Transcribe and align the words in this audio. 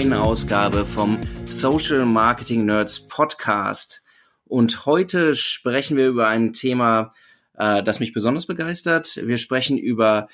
neuen 0.00 0.12
Ausgabe 0.14 0.86
vom 0.86 1.18
Social 1.44 2.06
Marketing 2.06 2.64
Nerds 2.64 3.06
Podcast. 3.06 4.02
Und 4.46 4.86
heute 4.86 5.34
sprechen 5.34 5.98
wir 5.98 6.08
über 6.08 6.26
ein 6.26 6.54
Thema, 6.54 7.10
äh, 7.58 7.82
das 7.82 8.00
mich 8.00 8.14
besonders 8.14 8.46
begeistert. 8.46 9.20
Wir 9.22 9.36
sprechen 9.36 9.76
über 9.76 10.28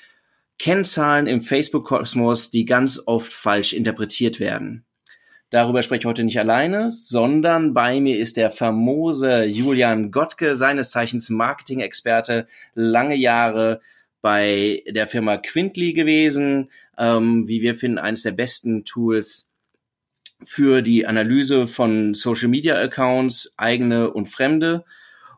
Kennzahlen 0.57 1.27
im 1.27 1.41
Facebook-Kosmos, 1.41 2.49
die 2.49 2.63
ganz 2.63 3.01
oft 3.07 3.33
falsch 3.33 3.73
interpretiert 3.73 4.39
werden. 4.39 4.85
Darüber 5.49 5.83
spreche 5.83 5.99
ich 5.99 6.05
heute 6.05 6.23
nicht 6.23 6.39
alleine, 6.39 6.89
sondern 6.89 7.73
bei 7.73 7.99
mir 7.99 8.19
ist 8.19 8.37
der 8.37 8.51
famose 8.51 9.43
Julian 9.43 10.11
Gottke, 10.11 10.55
seines 10.55 10.91
Zeichens 10.91 11.29
Marketing-Experte, 11.29 12.47
lange 12.73 13.15
Jahre 13.15 13.81
bei 14.21 14.83
der 14.87 15.07
Firma 15.07 15.35
Quintly 15.35 15.91
gewesen, 15.91 16.71
ähm, 16.97 17.49
wie 17.49 17.61
wir 17.61 17.75
finden, 17.75 17.97
eines 17.97 18.23
der 18.23 18.31
besten 18.31 18.85
Tools 18.85 19.46
für 20.43 20.81
die 20.81 21.05
Analyse 21.05 21.67
von 21.67 22.13
Social 22.13 22.47
Media 22.47 22.75
Accounts, 22.75 23.53
eigene 23.57 24.11
und 24.11 24.27
fremde. 24.27 24.85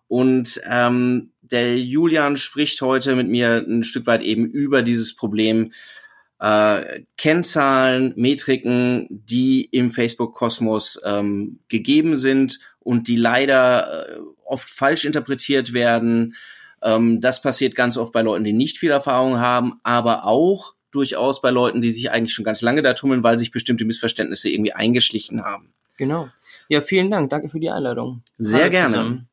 Und 0.08 0.60
ähm, 0.70 1.32
der 1.42 1.80
Julian 1.80 2.38
spricht 2.38 2.82
heute 2.82 3.16
mit 3.16 3.28
mir 3.28 3.66
ein 3.68 3.84
Stück 3.84 4.08
weit 4.08 4.22
eben 4.22 4.46
über 4.46 4.82
dieses 4.82 5.16
Problem 5.16 5.72
äh, 6.40 7.02
Kennzahlen, 7.18 8.14
Metriken, 8.16 9.08
die 9.10 9.66
im 9.66 9.92
Facebook-Kosmos 9.92 11.02
ähm, 11.04 11.60
gegeben 11.68 12.18
sind 12.18 12.60
und 12.80 13.08
die 13.08 13.18
leider 13.18 14.10
äh, 14.10 14.20
oft 14.46 14.70
falsch 14.70 15.06
interpretiert 15.06 15.74
werden. 15.74 16.36
Ähm, 16.82 17.20
das 17.22 17.42
passiert 17.42 17.76
ganz 17.76 17.98
oft 17.98 18.14
bei 18.14 18.22
Leuten, 18.22 18.46
die 18.46 18.54
nicht 18.54 18.78
viel 18.78 18.92
Erfahrung 18.92 19.40
haben, 19.40 19.80
aber 19.84 20.26
auch 20.26 20.76
durchaus 20.92 21.42
bei 21.42 21.52
Leuten, 21.52 21.82
die 21.82 21.92
sich 21.92 22.12
eigentlich 22.12 22.34
schon 22.34 22.46
ganz 22.46 22.62
lange 22.62 22.82
da 22.82 22.94
tummeln, 22.94 23.24
weil 23.24 23.38
sich 23.38 23.52
bestimmte 23.52 23.86
Missverständnisse 23.86 24.50
irgendwie 24.50 24.74
eingeschlichen 24.74 25.44
haben. 25.44 25.74
Genau. 25.98 26.30
Ja, 26.70 26.82
vielen 26.82 27.12
Dank. 27.12 27.30
Danke 27.30 27.50
für 27.50 27.60
die 27.60 27.70
Einladung. 27.70 28.24
Sehr 28.38 28.62
Hallo 28.62 28.72
gerne. 28.72 28.88
Zusammen. 28.90 29.30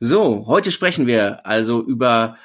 So, 0.00 0.46
heute 0.46 0.72
sprechen 0.72 1.06
wir 1.06 1.46
also 1.46 1.80
über 1.80 2.36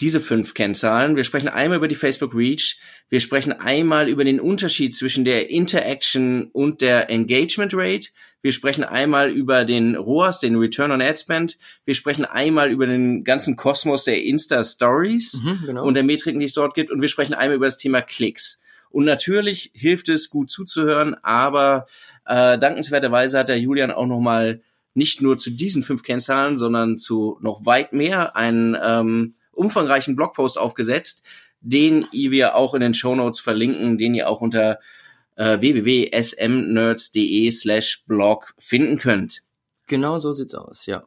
diese 0.00 0.20
fünf 0.20 0.54
Kennzahlen. 0.54 1.16
Wir 1.16 1.24
sprechen 1.24 1.48
einmal 1.48 1.78
über 1.78 1.88
die 1.88 1.96
Facebook 1.96 2.34
Reach. 2.34 2.78
Wir 3.08 3.20
sprechen 3.20 3.52
einmal 3.52 4.08
über 4.08 4.24
den 4.24 4.38
Unterschied 4.38 4.94
zwischen 4.94 5.24
der 5.24 5.50
Interaction 5.50 6.50
und 6.52 6.80
der 6.80 7.10
Engagement 7.10 7.72
Rate. 7.74 8.08
Wir 8.40 8.52
sprechen 8.52 8.84
einmal 8.84 9.30
über 9.30 9.64
den 9.64 9.96
ROAS, 9.96 10.38
den 10.38 10.56
Return 10.56 10.92
on 10.92 11.02
Ad 11.02 11.18
Spend. 11.18 11.58
Wir 11.84 11.96
sprechen 11.96 12.24
einmal 12.24 12.70
über 12.70 12.86
den 12.86 13.24
ganzen 13.24 13.56
Kosmos 13.56 14.04
der 14.04 14.22
Insta 14.22 14.62
Stories 14.62 15.42
mhm, 15.42 15.62
genau. 15.66 15.84
und 15.84 15.94
der 15.94 16.04
Metriken, 16.04 16.38
die 16.38 16.46
es 16.46 16.54
dort 16.54 16.74
gibt. 16.74 16.92
Und 16.92 17.02
wir 17.02 17.08
sprechen 17.08 17.34
einmal 17.34 17.56
über 17.56 17.66
das 17.66 17.76
Thema 17.76 18.00
Klicks. 18.00 18.62
Und 18.90 19.04
natürlich 19.04 19.72
hilft 19.74 20.08
es, 20.08 20.30
gut 20.30 20.50
zuzuhören, 20.50 21.16
aber 21.22 21.86
äh, 22.24 22.58
dankenswerterweise 22.58 23.38
hat 23.38 23.48
der 23.48 23.58
Julian 23.58 23.90
auch 23.90 24.06
noch 24.06 24.20
mal 24.20 24.62
nicht 24.94 25.20
nur 25.20 25.38
zu 25.38 25.50
diesen 25.50 25.82
fünf 25.82 26.02
Kennzahlen, 26.02 26.56
sondern 26.56 26.98
zu 26.98 27.38
noch 27.40 27.66
weit 27.66 27.92
mehr 27.92 28.36
einen 28.36 28.76
ähm, 28.80 29.34
umfangreichen 29.58 30.16
Blogpost 30.16 30.58
aufgesetzt, 30.58 31.26
den 31.60 32.06
wir 32.12 32.54
auch 32.54 32.74
in 32.74 32.80
den 32.80 32.94
Show 32.94 33.14
Notes 33.14 33.40
verlinken, 33.40 33.98
den 33.98 34.14
ihr 34.14 34.28
auch 34.28 34.40
unter 34.40 34.78
äh, 35.36 35.60
www.smnerds.de 35.60 37.50
slash 37.50 38.04
blog 38.06 38.54
finden 38.58 38.98
könnt. 38.98 39.42
Genau 39.86 40.18
so 40.18 40.32
sieht's 40.32 40.54
aus, 40.54 40.86
ja. 40.86 41.04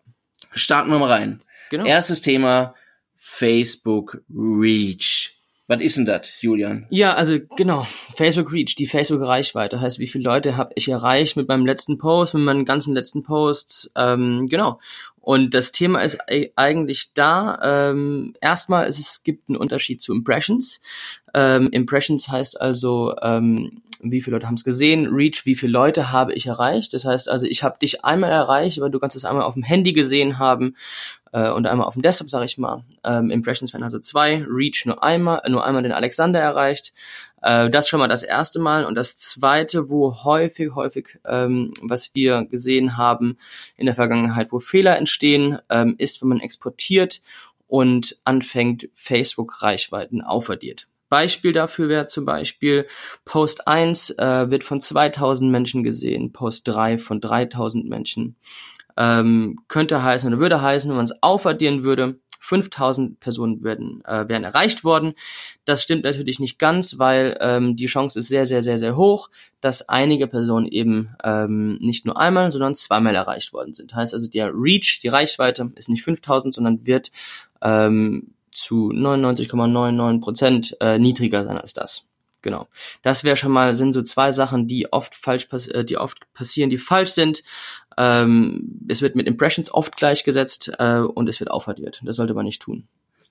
Starten 0.51 0.90
wir 0.90 1.00
mal 1.00 1.11
rein. 1.11 1.41
Genau. 1.69 1.85
Erstes 1.85 2.22
Thema, 2.22 2.75
Facebook 3.16 4.22
Reach. 4.29 5.38
Was 5.67 5.81
ist 5.81 5.95
denn 5.95 6.06
das, 6.06 6.41
Julian? 6.41 6.85
Ja, 6.90 7.13
also 7.13 7.40
genau, 7.56 7.88
Facebook 8.17 8.51
Reach, 8.51 8.75
die 8.75 8.88
Facebook-Reichweite, 8.88 9.79
heißt, 9.79 10.00
wie 10.00 10.07
viele 10.07 10.25
Leute 10.25 10.57
habe 10.57 10.73
ich 10.75 10.90
erreicht 10.90 11.38
mit 11.38 11.47
meinem 11.47 11.66
letzten 11.66 11.97
Post, 11.97 12.34
mit 12.34 12.44
meinen 12.44 12.66
ganzen 12.66 12.94
letzten 12.94 13.23
Posts, 13.23 13.94
ähm, 13.95 14.47
genau. 14.50 14.81
Und 15.22 15.54
das 15.54 15.72
Thema 15.72 16.02
ist 16.02 16.18
eigentlich 16.56 17.14
da, 17.14 17.59
ähm, 17.64 18.34
erstmal 18.42 18.88
ist 18.88 19.00
es 19.00 19.24
gibt 19.24 19.50
einen 19.50 19.58
Unterschied 19.58 20.02
zu 20.02 20.14
Impressions. 20.14 20.82
Ähm, 21.34 21.70
Impressions 21.72 22.28
heißt 22.28 22.59
also, 22.59 23.16
ähm, 23.22 23.84
wie 24.04 24.22
viele 24.22 24.36
Leute 24.36 24.48
haben 24.48 24.56
es 24.56 24.64
gesehen, 24.64 25.08
Reach, 25.08 25.46
wie 25.46 25.56
viele 25.56 25.72
Leute 25.72 26.12
habe 26.12 26.34
ich 26.34 26.48
erreicht. 26.48 26.94
Das 26.94 27.06
heißt 27.06 27.30
also, 27.30 27.46
ich 27.46 27.64
habe 27.64 27.78
dich 27.80 28.04
einmal 28.04 28.32
erreicht, 28.32 28.80
aber 28.80 28.90
du 28.90 29.00
kannst 29.00 29.16
es 29.16 29.26
einmal 29.26 29.44
auf 29.44 29.54
dem 29.54 29.64
Handy 29.64 29.94
gesehen 29.94 30.40
haben 30.40 30.76
äh, 31.32 31.50
und 31.52 31.68
einmal 31.68 31.86
auf 31.86 31.94
dem 31.94 32.02
Desktop, 32.02 32.30
sage 32.30 32.46
ich 32.46 32.58
mal. 32.58 32.84
Ähm, 33.03 33.30
Impressions 33.30 33.74
werden 33.74 33.84
also 33.84 34.00
zwei, 34.00 34.44
Reach 34.50 34.86
nur 34.86 35.03
einmal, 35.03 35.42
nur 35.50 35.66
einmal 35.66 35.84
den 35.84 35.92
Alexander 35.92 36.40
erreicht. 36.40 36.94
Äh, 37.41 37.69
das 37.69 37.90
schon 37.90 38.00
mal 38.00 38.07
das 38.07 38.24
erste 38.24 38.59
Mal. 38.59 38.85
Und 38.85 38.96
das 38.96 39.18
zweite, 39.18 39.90
wo 39.90 40.24
häufig, 40.24 40.74
häufig, 40.75 41.19
ähm, 41.25 41.74
was 41.81 42.13
wir 42.13 42.46
gesehen 42.46 42.97
haben 42.97 43.38
in 43.78 43.85
der 43.85 43.96
Vergangenheit, 43.96 44.52
wo 44.52 44.59
Fehler 44.59 44.97
entstehen, 44.97 45.59
ähm, 45.69 45.96
ist, 45.97 46.22
wenn 46.22 46.29
man 46.29 46.40
exportiert 46.40 47.22
und 47.68 48.19
anfängt, 48.25 48.90
Facebook-Reichweiten 48.94 50.22
aufaddiert. 50.22 50.88
Beispiel 51.12 51.52
dafür 51.52 51.90
wäre 51.90 52.06
zum 52.06 52.24
Beispiel 52.24 52.88
Post 53.25 53.68
1 53.68 54.12
äh, 54.12 54.50
wird 54.50 54.63
von 54.63 54.79
2000 54.79 55.52
Menschen 55.52 55.84
gesehen, 55.84 56.31
Post 56.31 56.69
3 56.69 56.97
von 56.97 57.19
3000 57.19 57.88
Menschen 57.90 58.38
ähm, 58.97 59.59
könnte 59.68 60.03
heißen 60.03 60.31
oder 60.31 60.41
würde 60.41 60.62
heißen, 60.62 60.90
wenn 60.90 60.97
man 60.97 61.06
es 61.06 61.24
aufaddieren 61.24 61.84
würde, 61.84 62.19
5000 62.41 63.19
Personen 63.19 63.63
werden, 63.63 64.03
äh, 64.03 64.28
wären 64.28 64.44
erreicht 64.44 64.84
worden. 64.84 65.13
Das 65.63 65.84
stimmt 65.84 66.03
natürlich 66.03 66.40
nicht 66.40 66.57
ganz, 66.57 66.97
weil 66.97 67.38
ähm, 67.40 67.75
die 67.75 67.85
Chance 67.85 68.19
ist 68.19 68.28
sehr, 68.28 68.47
sehr, 68.47 68.63
sehr, 68.63 68.79
sehr 68.79 68.97
hoch, 68.97 69.29
dass 69.62 69.88
einige 69.88 70.28
Personen 70.28 70.66
eben 70.66 71.16
ähm, 71.24 71.78
nicht 71.79 72.06
nur 72.06 72.19
einmal, 72.19 72.52
sondern 72.52 72.74
zweimal 72.75 73.16
erreicht 73.16 73.53
worden 73.53 73.74
sind. 73.74 73.94
Heißt 73.94 74.13
also, 74.13 74.28
der 74.28 74.52
Reach, 74.53 75.00
die 75.02 75.08
Reichweite, 75.08 75.72
ist 75.75 75.88
nicht 75.88 76.03
5000, 76.03 76.53
sondern 76.53 76.85
wird 76.85 77.12
ähm, 77.62 78.34
zu 78.52 78.90
99,99 78.90 80.19
Prozent 80.19 80.78
äh, 80.81 80.97
niedriger 80.97 81.46
sein 81.46 81.58
als 81.58 81.73
das. 81.73 82.08
Genau. 82.41 82.68
Das 83.03 83.23
wäre 83.23 83.38
schon 83.38 83.52
mal, 83.52 83.75
sind 83.75 83.94
so 83.94 84.02
zwei 84.02 84.31
Sachen, 84.31 84.68
die 84.68 84.91
oft 84.91 85.13
falsch 85.13 85.47
äh, 85.52 85.85
die 85.85 85.97
oft 85.97 86.18
passieren, 86.34 86.72
die 86.72 86.79
falsch 86.79 87.12
sind. 87.12 87.44
Ähm, 87.97 88.79
es 88.88 89.02
wird 89.02 89.16
mit 89.16 89.28
Impressions 89.28 89.74
oft 89.74 89.97
gleichgesetzt 89.97 90.72
äh, 90.79 91.00
und 91.00 91.28
es 91.28 91.40
wird 91.40 91.52
aufaddiert. 91.52 92.02
Das 92.03 92.16
sollte 92.16 92.34
man 92.34 92.46
nicht 92.46 92.62
tun. 92.62 92.88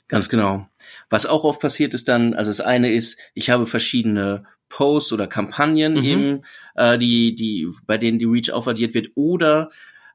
Ganz 0.09 0.28
genau. 0.28 0.66
Was 1.09 1.26
auch 1.26 1.44
oft 1.44 1.60
passiert 1.60 1.94
ist 1.94 2.09
dann, 2.09 2.34
also 2.34 2.50
das 2.50 2.60
eine 2.60 2.93
ist, 2.93 3.19
ich 3.34 3.48
habe 3.48 3.66
verschiedene 3.66 4.44
Posts 4.69 5.12
oder 5.12 5.26
Kampagnen 5.26 5.94
mhm. 5.94 6.04
eben, 6.04 6.43
äh, 6.75 6.98
die, 6.98 7.34
die, 7.34 7.69
bei 7.87 7.97
denen 7.97 8.19
die 8.19 8.25
Reach 8.25 8.50
aufaddiert 8.50 8.93
wird, 8.94 9.10
oder 9.15 9.71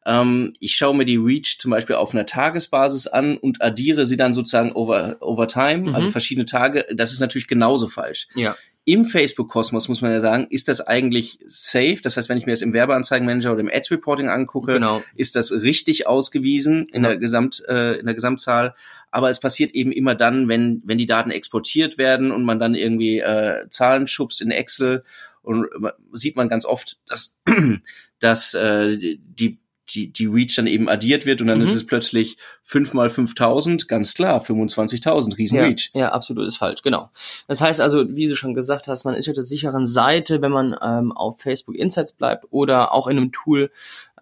ähm, 0.06 0.54
ich 0.60 0.76
schaue 0.76 0.96
mir 0.96 1.06
die 1.06 1.18
Reach 1.18 1.58
zum 1.60 1.72
Beispiel 1.72 1.96
auf 1.96 2.14
einer 2.14 2.26
Tagesbasis 2.26 3.08
an 3.08 3.38
und 3.38 3.62
addiere 3.62 4.06
sie 4.06 4.18
dann 4.18 4.34
sozusagen 4.34 4.74
over, 4.74 5.18
over 5.22 5.48
time, 5.48 5.90
mhm. 5.90 5.96
also 5.96 6.12
verschiedene 6.12 6.46
Tage. 6.46 6.86
Das 6.94 7.14
ist 7.14 7.22
natürlich 7.22 7.48
genauso 7.48 7.88
falsch. 7.88 8.28
Ja 8.36 8.56
im 8.86 9.04
Facebook-Kosmos, 9.04 9.90
muss 9.90 10.02
man 10.02 10.12
ja 10.12 10.20
sagen, 10.20 10.46
ist 10.52 10.68
das 10.68 10.80
eigentlich 10.80 11.40
safe. 11.48 11.98
Das 12.04 12.18
heißt, 12.18 12.30
wenn 12.30 12.38
ich 12.38 12.46
mir 12.46 12.52
das 12.54 12.62
im 12.62 12.72
Werbeanzeigenmanager 12.72 13.52
oder 13.52 13.62
im 13.62 13.70
Ads-Reporting 13.72 14.30
angucke, 14.30 14.74
genau. 14.74 15.04
ist 15.16 15.36
das 15.36 15.52
richtig 15.52 16.06
ausgewiesen 16.06 16.88
in, 16.90 17.04
ja. 17.04 17.10
der 17.10 17.18
Gesamt, 17.18 17.64
äh, 17.68 17.96
in 17.96 18.06
der 18.06 18.14
Gesamtzahl. 18.14 18.76
Aber 19.10 19.32
es 19.32 19.40
passiert 19.40 19.72
eben 19.72 19.92
immer 19.92 20.14
dann, 20.14 20.48
wenn, 20.48 20.84
wenn 20.86 21.00
die 21.00 21.08
Daten 21.08 21.32
exportiert 21.32 21.98
werden 21.98 22.32
und 22.32 22.44
man 22.44 22.60
dann 22.60 22.76
irgendwie 22.76 23.20
äh, 23.20 23.68
Zahlen 23.70 24.06
schubst 24.06 24.40
in 24.42 24.52
Excel 24.52 25.04
und 25.42 25.68
sieht 26.14 26.36
man 26.36 26.48
ganz 26.48 26.66
oft, 26.66 27.00
dass, 27.08 27.42
dass 28.20 28.54
äh, 28.54 28.98
die 28.98 29.60
die, 29.90 30.12
die 30.12 30.26
Reach 30.26 30.56
dann 30.56 30.68
eben 30.68 30.90
addiert 30.90 31.26
wird 31.26 31.42
und 31.42 31.48
dann 31.48 31.60
mhm. 31.60 31.64
ist 31.64 31.76
es 31.76 31.86
plötzlich 31.86 32.38
5 32.64 32.94
mal 32.94 33.10
5000, 33.10 33.88
ganz 33.88 34.14
klar, 34.14 34.42
25.000, 34.42 35.38
riesen 35.38 35.58
ja, 35.58 35.64
Reach. 35.64 35.92
Ja, 35.94 36.12
absolut, 36.12 36.48
ist 36.48 36.58
falsch, 36.58 36.82
genau. 36.82 37.10
Das 37.48 37.62
heißt 37.62 37.82
also, 37.82 38.16
wie 38.16 38.28
du 38.28 38.36
schon 38.36 38.54
gesagt 38.54 38.88
hast, 38.88 39.04
man 39.04 39.14
ist 39.14 39.30
auf 39.30 39.36
der 39.36 39.46
sicheren 39.46 39.86
Seite, 39.86 40.42
wenn 40.42 40.52
man 40.52 40.76
ähm, 40.82 41.12
auf 41.12 41.40
Facebook 41.40 41.76
Insights 41.76 42.14
bleibt 42.14 42.46
oder 42.50 42.94
auch 42.94 43.08
in 43.08 43.18
einem 43.18 43.32
Tool, 43.32 43.70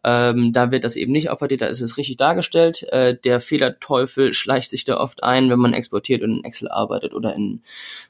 ähm, 0.03 0.51
da 0.51 0.71
wird 0.71 0.83
das 0.83 0.97
eben 0.97 1.13
nicht 1.13 1.29
aufaddiert, 1.29 1.61
da 1.61 1.67
ist 1.67 1.81
es 1.81 1.97
richtig 1.97 2.17
dargestellt. 2.17 2.83
Äh, 2.91 3.15
der 3.15 3.39
Fehlerteufel 3.39 4.33
schleicht 4.33 4.69
sich 4.69 4.83
da 4.83 4.97
oft 4.97 5.23
ein, 5.23 5.49
wenn 5.49 5.59
man 5.59 5.73
exportiert 5.73 6.23
und 6.23 6.39
in 6.39 6.43
Excel 6.43 6.67
arbeitet 6.67 7.13
oder 7.13 7.33
in 7.33 7.61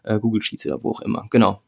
äh, 0.02 0.20
Google 0.20 0.42
Sheets 0.42 0.66
oder 0.66 0.84
wo 0.84 0.92
auch 0.92 1.02
immer. 1.02 1.28
Genau. 1.30 1.62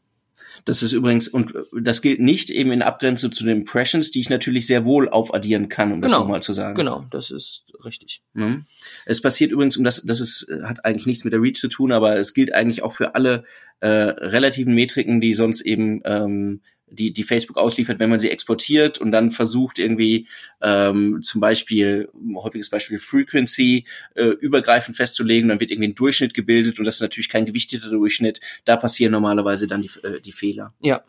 Das 0.64 0.82
ist 0.82 0.92
übrigens, 0.92 1.28
und 1.28 1.54
das 1.80 2.02
gilt 2.02 2.20
nicht 2.20 2.50
eben 2.50 2.72
in 2.72 2.82
Abgrenzung 2.82 3.32
zu 3.32 3.44
den 3.44 3.58
Impressions, 3.58 4.10
die 4.10 4.20
ich 4.20 4.30
natürlich 4.30 4.66
sehr 4.66 4.84
wohl 4.84 5.08
aufaddieren 5.08 5.68
kann, 5.68 5.92
um 5.92 6.00
genau. 6.00 6.12
das 6.12 6.20
nochmal 6.20 6.42
zu 6.42 6.52
sagen. 6.52 6.74
Genau, 6.74 7.04
das 7.10 7.30
ist 7.30 7.64
richtig. 7.84 8.22
Mhm. 8.34 8.66
Es 9.04 9.20
passiert 9.20 9.52
übrigens, 9.52 9.76
um 9.76 9.84
das, 9.84 10.02
das 10.02 10.20
ist, 10.20 10.50
hat 10.64 10.84
eigentlich 10.84 11.06
nichts 11.06 11.24
mit 11.24 11.32
der 11.32 11.42
Reach 11.42 11.56
zu 11.56 11.68
tun, 11.68 11.92
aber 11.92 12.16
es 12.16 12.34
gilt 12.34 12.52
eigentlich 12.52 12.82
auch 12.82 12.92
für 12.92 13.14
alle 13.14 13.44
äh, 13.80 13.88
relativen 13.88 14.74
Metriken, 14.74 15.20
die 15.20 15.34
sonst 15.34 15.60
eben 15.60 16.00
ähm, 16.04 16.60
die, 16.88 17.12
die 17.12 17.24
Facebook 17.24 17.56
ausliefert, 17.56 17.98
wenn 17.98 18.10
man 18.10 18.20
sie 18.20 18.30
exportiert 18.30 18.98
und 18.98 19.12
dann 19.12 19.30
versucht 19.30 19.78
irgendwie 19.78 20.26
ähm, 20.60 21.20
zum 21.22 21.40
Beispiel, 21.40 22.08
häufiges 22.34 22.70
Beispiel 22.70 22.98
Frequency, 22.98 23.84
äh, 24.14 24.24
übergreifend 24.24 24.96
festzulegen, 24.96 25.48
dann 25.48 25.60
wird 25.60 25.70
irgendwie 25.70 25.88
ein 25.88 25.94
Durchschnitt 25.94 26.34
gebildet 26.34 26.78
und 26.78 26.84
das 26.84 26.96
ist 26.96 27.02
natürlich 27.02 27.28
kein 27.28 27.46
gewichteter 27.46 27.90
Durchschnitt. 27.90 28.40
Da 28.64 28.76
passieren 28.76 29.12
normalerweise 29.12 29.66
dann 29.66 29.82
die, 29.82 29.90
äh, 30.02 30.20
die 30.20 30.32
Fehler. 30.32 30.74
Ja, 30.80 31.04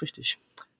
richtig. 0.00 0.38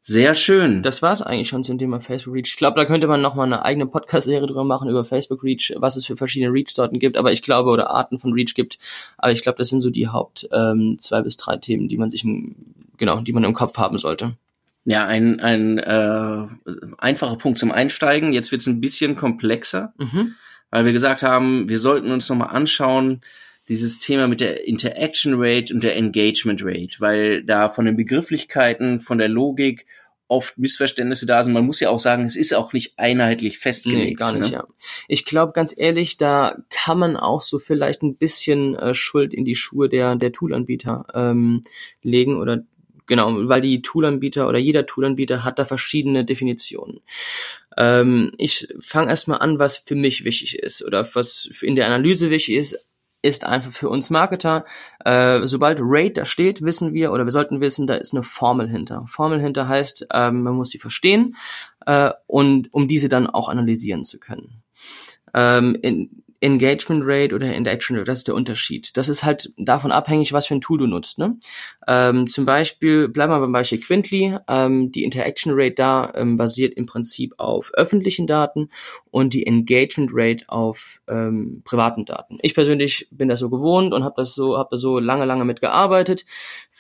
Sehr 0.09 0.35
schön. 0.35 0.81
Das 0.81 1.03
war's 1.03 1.21
eigentlich 1.21 1.49
schon 1.49 1.63
zum 1.63 1.77
Thema 1.77 2.01
Facebook 2.01 2.35
Reach. 2.35 2.49
Ich 2.49 2.57
glaube, 2.57 2.81
da 2.81 2.87
könnte 2.87 3.07
man 3.09 3.21
noch 3.21 3.35
mal 3.35 3.45
eine 3.45 3.63
eigene 3.63 3.85
Podcast-Serie 3.85 4.47
drüber 4.47 4.65
machen 4.65 4.89
über 4.89 5.05
Facebook 5.05 5.45
Reach, 5.45 5.75
was 5.77 5.97
es 5.97 6.07
für 6.07 6.17
verschiedene 6.17 6.51
Reach-Sorten 6.51 6.99
gibt, 6.99 7.19
aber 7.19 7.31
ich 7.31 7.43
glaube, 7.43 7.69
oder 7.69 7.91
Arten 7.91 8.19
von 8.19 8.33
Reach 8.33 8.55
gibt. 8.55 8.79
Aber 9.19 9.33
ich 9.33 9.43
glaube, 9.43 9.59
das 9.59 9.69
sind 9.69 9.81
so 9.81 9.91
die 9.91 10.09
Haupt 10.09 10.49
ähm, 10.51 10.97
zwei 10.99 11.21
bis 11.21 11.37
drei 11.37 11.59
Themen, 11.59 11.91
die 11.91 11.99
man 11.99 12.09
sich 12.09 12.25
im, 12.25 12.57
genau, 12.97 13.21
die 13.21 13.35
man 13.35 13.45
im 13.45 13.53
Kopf 13.53 13.77
haben 13.77 13.99
sollte. 13.99 14.33
Ja, 14.87 15.07
ein, 15.07 15.41
ein 15.41 15.77
äh, 15.77 16.47
einfacher 16.97 17.37
Punkt 17.37 17.59
zum 17.59 17.71
Einsteigen. 17.71 18.33
Jetzt 18.33 18.51
wird's 18.51 18.67
ein 18.67 18.81
bisschen 18.81 19.15
komplexer, 19.15 19.93
mhm. 19.99 20.37
weil 20.71 20.87
wir 20.87 20.93
gesagt 20.95 21.23
haben, 21.23 21.69
wir 21.69 21.79
sollten 21.79 22.13
uns 22.13 22.31
noch 22.31 22.37
mal 22.37 22.47
anschauen, 22.47 23.21
dieses 23.69 23.99
Thema 23.99 24.27
mit 24.27 24.41
der 24.41 24.67
Interaction 24.67 25.35
Rate 25.37 25.75
und 25.75 25.85
der 25.85 25.97
Engagement 25.97 26.63
Rate, 26.65 26.97
weil 27.01 27.45
da 27.45 27.69
von 27.69 27.85
den 27.85 27.97
Begrifflichkeiten, 27.97 28.99
von 28.99 29.19
der 29.19 29.29
Logik 29.29 29.87
oft 30.29 30.59
Missverständnisse 30.59 31.27
da 31.27 31.43
sind. 31.43 31.55
Man 31.55 31.65
muss 31.65 31.81
ja 31.81 31.91
auch 31.91 31.99
sagen, 31.99 32.25
es 32.25 32.37
ist 32.37 32.55
auch 32.55 32.73
nicht 32.73 32.99
einheitlich 32.99 33.59
festgelegt. 33.59 34.05
Nee, 34.05 34.15
gar 34.15 34.33
nicht, 34.33 34.51
ne? 34.51 34.59
ja. 34.59 34.67
Ich 35.09 35.25
glaube, 35.25 35.53
ganz 35.53 35.75
ehrlich, 35.77 36.19
da 36.19 36.57
kann 36.69 36.99
man 36.99 37.17
auch 37.17 37.43
so 37.43 37.59
vielleicht 37.59 38.03
ein 38.03 38.17
bisschen 38.17 38.75
äh, 38.75 38.95
Schuld 38.95 39.33
in 39.33 39.45
die 39.45 39.55
Schuhe 39.55 39.89
der, 39.89 40.17
der 40.17 40.33
Toolanbieter 40.33 41.07
ähm, 41.15 41.63
legen 42.03 42.37
oder 42.37 42.63
genau, 43.07 43.49
weil 43.49 43.63
die 43.63 43.81
Toolanbieter 43.81 44.49
oder 44.49 44.59
jeder 44.59 44.85
Toolanbieter 44.85 45.45
hat 45.45 45.59
da 45.59 45.65
verschiedene 45.65 46.27
Definitionen. 46.27 47.01
Ähm, 47.79 48.33
ich 48.37 48.69
fange 48.81 49.09
erstmal 49.09 49.39
an, 49.39 49.59
was 49.59 49.79
für 49.79 49.95
mich 49.95 50.25
wichtig 50.25 50.59
ist 50.59 50.85
oder 50.85 51.09
was 51.15 51.49
in 51.63 51.75
der 51.75 51.87
Analyse 51.87 52.29
wichtig 52.29 52.57
ist 52.57 52.88
ist 53.23 53.45
einfach 53.45 53.73
für 53.73 53.89
uns 53.89 54.11
Marketer, 54.11 54.65
äh, 55.05 55.41
sobald 55.45 55.79
Rate 55.83 56.13
da 56.13 56.25
steht, 56.25 56.63
wissen 56.63 56.93
wir 56.93 57.13
oder 57.13 57.25
wir 57.25 57.33
sollten 57.33 57.61
wissen, 57.61 57.87
da 57.87 57.95
ist 57.95 58.15
eine 58.15 58.23
Formel 58.23 58.69
hinter. 58.69 59.05
Formel 59.09 59.41
hinter 59.41 59.69
heißt, 59.69 60.07
ähm, 60.13 60.43
man 60.43 60.55
muss 60.55 60.71
sie 60.71 60.79
verstehen 60.79 61.37
äh, 61.87 62.13
und 62.27 62.73
um 62.73 62.89
diese 62.89 63.09
dann 63.09 63.27
auch 63.27 63.49
analysieren 63.49 64.05
zu 64.05 64.19
können. 64.21 64.63
Ähm, 65.35 65.77
in, 65.83 66.23
Engagement 66.41 67.03
Rate 67.05 67.35
oder 67.35 67.53
Interaction 67.53 67.97
Rate, 67.97 68.07
das 68.07 68.19
ist 68.19 68.29
der 68.29 68.35
Unterschied. 68.35 68.97
Das 68.97 69.09
ist 69.09 69.25
halt 69.25 69.53
davon 69.57 69.91
abhängig, 69.91 70.33
was 70.33 70.47
für 70.47 70.55
ein 70.55 70.61
Tool 70.61 70.79
du 70.79 70.87
nutzt. 70.87 71.19
Ne? 71.19 71.37
Ähm, 71.87 72.27
zum 72.29 72.45
Beispiel, 72.45 73.09
bleiben 73.09 73.33
wir 73.33 73.41
beim 73.41 73.53
Beispiel 73.53 73.81
Quintly, 73.81 74.37
ähm, 74.49 74.93
die 74.93 75.03
Interaction 75.03 75.53
Rate 75.55 75.75
da 75.75 76.13
ähm, 76.15 76.37
basiert 76.37 76.75
im 76.75 76.87
Prinzip 76.87 77.35
auf 77.39 77.73
öffentlichen 77.75 78.27
Daten 78.27 78.69
und 79.11 79.35
die 79.35 79.47
Engagement 79.47 80.11
Rate 80.13 80.45
auf 80.49 81.01
ähm, 81.09 81.63
privaten 81.65 82.05
Daten. 82.05 82.39
Ich 82.43 82.55
persönlich 82.55 83.09
bin 83.11 83.29
das 83.29 83.41
so 83.41 83.51
gewohnt 83.51 83.93
und 83.93 84.05
habe 84.05 84.15
das 84.17 84.35
so, 84.35 84.57
habe 84.57 84.69
da 84.73 84.77
so 84.77 84.99
lange, 84.99 85.25
lange 85.25 85.45
mitgearbeitet, 85.45 86.25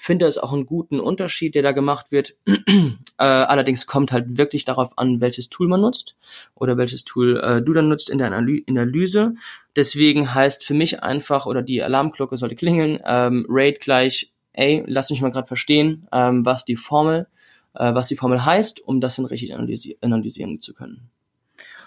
finde 0.00 0.26
es 0.26 0.38
auch 0.38 0.52
einen 0.52 0.64
guten 0.64 1.00
Unterschied, 1.00 1.56
der 1.56 1.62
da 1.64 1.72
gemacht 1.72 2.12
wird. 2.12 2.36
äh, 2.46 2.94
allerdings 3.18 3.88
kommt 3.88 4.12
halt 4.12 4.38
wirklich 4.38 4.64
darauf 4.64 4.96
an, 4.96 5.20
welches 5.20 5.48
Tool 5.48 5.66
man 5.66 5.80
nutzt 5.80 6.16
oder 6.54 6.76
welches 6.78 7.04
Tool 7.04 7.40
äh, 7.40 7.60
du 7.60 7.72
dann 7.72 7.88
nutzt 7.88 8.08
in 8.08 8.18
der 8.18 8.32
Analyse. 8.32 9.34
Deswegen 9.74 10.32
heißt 10.34 10.64
für 10.64 10.72
mich 10.72 11.02
einfach, 11.02 11.46
oder 11.46 11.62
die 11.62 11.82
Alarmglocke 11.82 12.36
sollte 12.36 12.54
klingeln, 12.54 13.00
ähm, 13.04 13.44
Rate 13.48 13.80
gleich, 13.80 14.32
ey, 14.52 14.84
lass 14.86 15.10
mich 15.10 15.20
mal 15.20 15.32
gerade 15.32 15.48
verstehen, 15.48 16.06
ähm, 16.12 16.44
was 16.44 16.64
die 16.64 16.76
Formel, 16.76 17.26
äh, 17.74 17.92
was 17.92 18.06
die 18.06 18.16
Formel 18.16 18.44
heißt, 18.44 18.80
um 18.80 19.00
das 19.00 19.16
dann 19.16 19.26
richtig 19.26 19.52
analysi 19.56 19.98
analysieren 20.00 20.60
zu 20.60 20.74
können. 20.74 21.10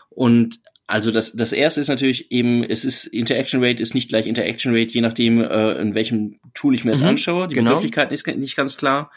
Und 0.10 0.60
also 0.92 1.10
das, 1.10 1.32
das 1.32 1.54
erste 1.54 1.80
ist 1.80 1.88
natürlich 1.88 2.32
eben, 2.32 2.64
es 2.64 2.84
ist 2.84 3.06
Interaction 3.06 3.64
Rate 3.64 3.82
ist 3.82 3.96
nicht 3.96 4.10
gleich 4.10 4.28
Interaction 4.28 4.76
Rate, 4.76 4.92
je 4.92 5.00
nachdem, 5.00 5.42
äh, 5.42 5.72
in 5.74 5.96
welchem 5.96 6.40
Tool 6.54 6.76
ich 6.76 6.84
mir 6.84 6.92
das 6.92 7.02
mhm, 7.02 7.08
anschaue. 7.08 7.48
Die 7.48 7.56
genau. 7.56 7.72
Begrifflichkeit 7.72 8.12
ist 8.12 8.28
nicht 8.28 8.58
ganz 8.58 8.76
klar. 8.76 9.10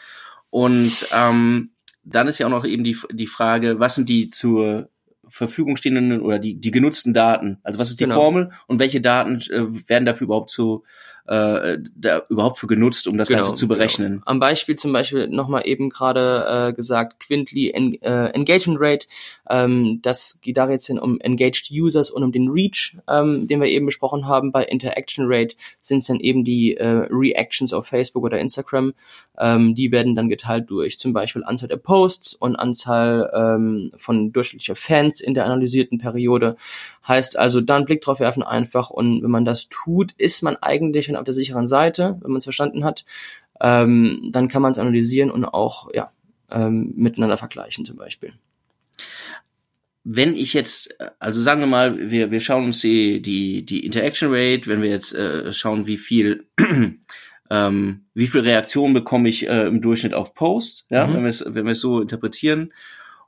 Und 0.49 1.05
ähm, 1.11 1.71
dann 2.05 2.27
ist 2.29 2.39
ja 2.39 2.47
auch 2.47 2.51
noch 2.51 2.65
eben 2.65 2.85
die, 2.85 2.97
die 3.11 3.27
Frage, 3.27 3.79
was 3.79 3.95
sind 3.95 4.07
die 4.07 4.29
zur 4.29 4.89
Verfügung 5.27 5.75
stehenden 5.75 6.21
oder 6.21 6.39
die, 6.39 6.55
die 6.55 6.71
genutzten 6.71 7.13
Daten? 7.13 7.59
Also 7.63 7.77
was 7.77 7.89
ist 7.89 7.99
die 7.99 8.05
genau. 8.05 8.15
Formel 8.15 8.51
und 8.67 8.79
welche 8.79 9.01
Daten 9.01 9.41
äh, 9.49 9.89
werden 9.89 10.05
dafür 10.05 10.25
überhaupt 10.25 10.51
zu 10.51 10.83
äh, 11.27 11.79
da 11.95 12.21
überhaupt 12.29 12.57
für 12.57 12.67
genutzt, 12.67 13.07
um 13.07 13.17
das 13.17 13.27
genau, 13.27 13.41
Ganze 13.41 13.55
zu 13.55 13.67
berechnen. 13.67 14.13
Genau. 14.13 14.23
Am 14.25 14.39
Beispiel 14.39 14.75
zum 14.75 14.93
Beispiel 14.93 15.27
nochmal 15.27 15.63
eben 15.65 15.89
gerade 15.89 16.69
äh, 16.69 16.73
gesagt, 16.73 17.19
Quintly 17.19 17.71
en 17.71 17.99
äh, 18.01 18.27
Engagement 18.27 18.79
Rate, 18.79 19.07
ähm, 19.49 19.99
das 20.03 20.39
geht 20.41 20.57
da 20.57 20.69
jetzt 20.69 20.87
hin 20.87 20.99
um 20.99 21.19
Engaged 21.19 21.71
Users 21.71 22.11
und 22.11 22.23
um 22.23 22.31
den 22.31 22.49
Reach, 22.49 22.97
ähm, 23.07 23.47
den 23.47 23.59
wir 23.59 23.67
eben 23.67 23.87
besprochen 23.87 24.27
haben. 24.27 24.51
Bei 24.51 24.63
Interaction 24.63 25.25
Rate 25.27 25.55
sind 25.79 25.97
es 25.97 26.05
dann 26.05 26.19
eben 26.19 26.43
die 26.43 26.77
äh, 26.77 27.07
Reactions 27.09 27.73
auf 27.73 27.87
Facebook 27.87 28.23
oder 28.23 28.39
Instagram. 28.39 28.93
Ähm, 29.37 29.73
die 29.75 29.91
werden 29.91 30.15
dann 30.15 30.29
geteilt 30.29 30.69
durch 30.69 30.99
zum 30.99 31.13
Beispiel 31.13 31.43
Anzahl 31.43 31.67
der 31.67 31.77
Posts 31.77 32.35
und 32.35 32.55
Anzahl 32.55 33.31
ähm, 33.33 33.91
von 33.97 34.31
durchschnittlicher 34.31 34.75
Fans 34.75 35.21
in 35.21 35.33
der 35.33 35.45
analysierten 35.45 35.97
Periode. 35.97 36.55
Heißt 37.07 37.37
also, 37.37 37.61
dann 37.61 37.85
Blick 37.85 38.01
drauf 38.01 38.19
werfen 38.19 38.43
einfach 38.43 38.89
und 38.89 39.23
wenn 39.23 39.31
man 39.31 39.45
das 39.45 39.69
tut, 39.69 40.13
ist 40.17 40.41
man 40.41 40.57
eigentlich 40.57 41.14
schon 41.15 41.19
auf 41.19 41.25
der 41.25 41.33
sicheren 41.33 41.67
Seite, 41.67 42.17
wenn 42.21 42.31
man 42.31 42.39
es 42.39 42.43
verstanden 42.43 42.83
hat. 42.83 43.05
Ähm, 43.61 44.29
dann 44.31 44.47
kann 44.47 44.61
man 44.61 44.71
es 44.71 44.77
analysieren 44.77 45.31
und 45.31 45.45
auch 45.45 45.89
ja 45.93 46.11
ähm, 46.51 46.93
miteinander 46.95 47.37
vergleichen 47.37 47.85
zum 47.85 47.95
Beispiel. 47.95 48.33
Wenn 50.03 50.35
ich 50.35 50.53
jetzt, 50.53 50.95
also 51.19 51.41
sagen 51.41 51.61
wir 51.61 51.67
mal, 51.67 52.11
wir, 52.11 52.29
wir 52.29 52.39
schauen 52.39 52.65
uns 52.65 52.81
die, 52.81 53.21
die, 53.21 53.65
die 53.65 53.85
Interaction 53.85 54.29
Rate, 54.31 54.67
wenn 54.67 54.81
wir 54.81 54.89
jetzt 54.89 55.15
äh, 55.15 55.51
schauen, 55.51 55.87
wie 55.87 55.97
viel 55.97 56.45
ähm, 57.49 58.05
wie 58.13 58.27
viel 58.27 58.41
Reaktionen 58.41 58.93
bekomme 58.93 59.29
ich 59.29 59.47
äh, 59.47 59.65
im 59.65 59.81
Durchschnitt 59.81 60.13
auf 60.13 60.35
Posts, 60.35 60.87
ja, 60.89 61.07
mhm. 61.07 61.13
wenn 61.13 61.21
wir 61.23 61.29
es 61.29 61.45
wenn 61.47 61.65
wir 61.65 61.71
es 61.71 61.81
so 61.81 62.01
interpretieren 62.01 62.71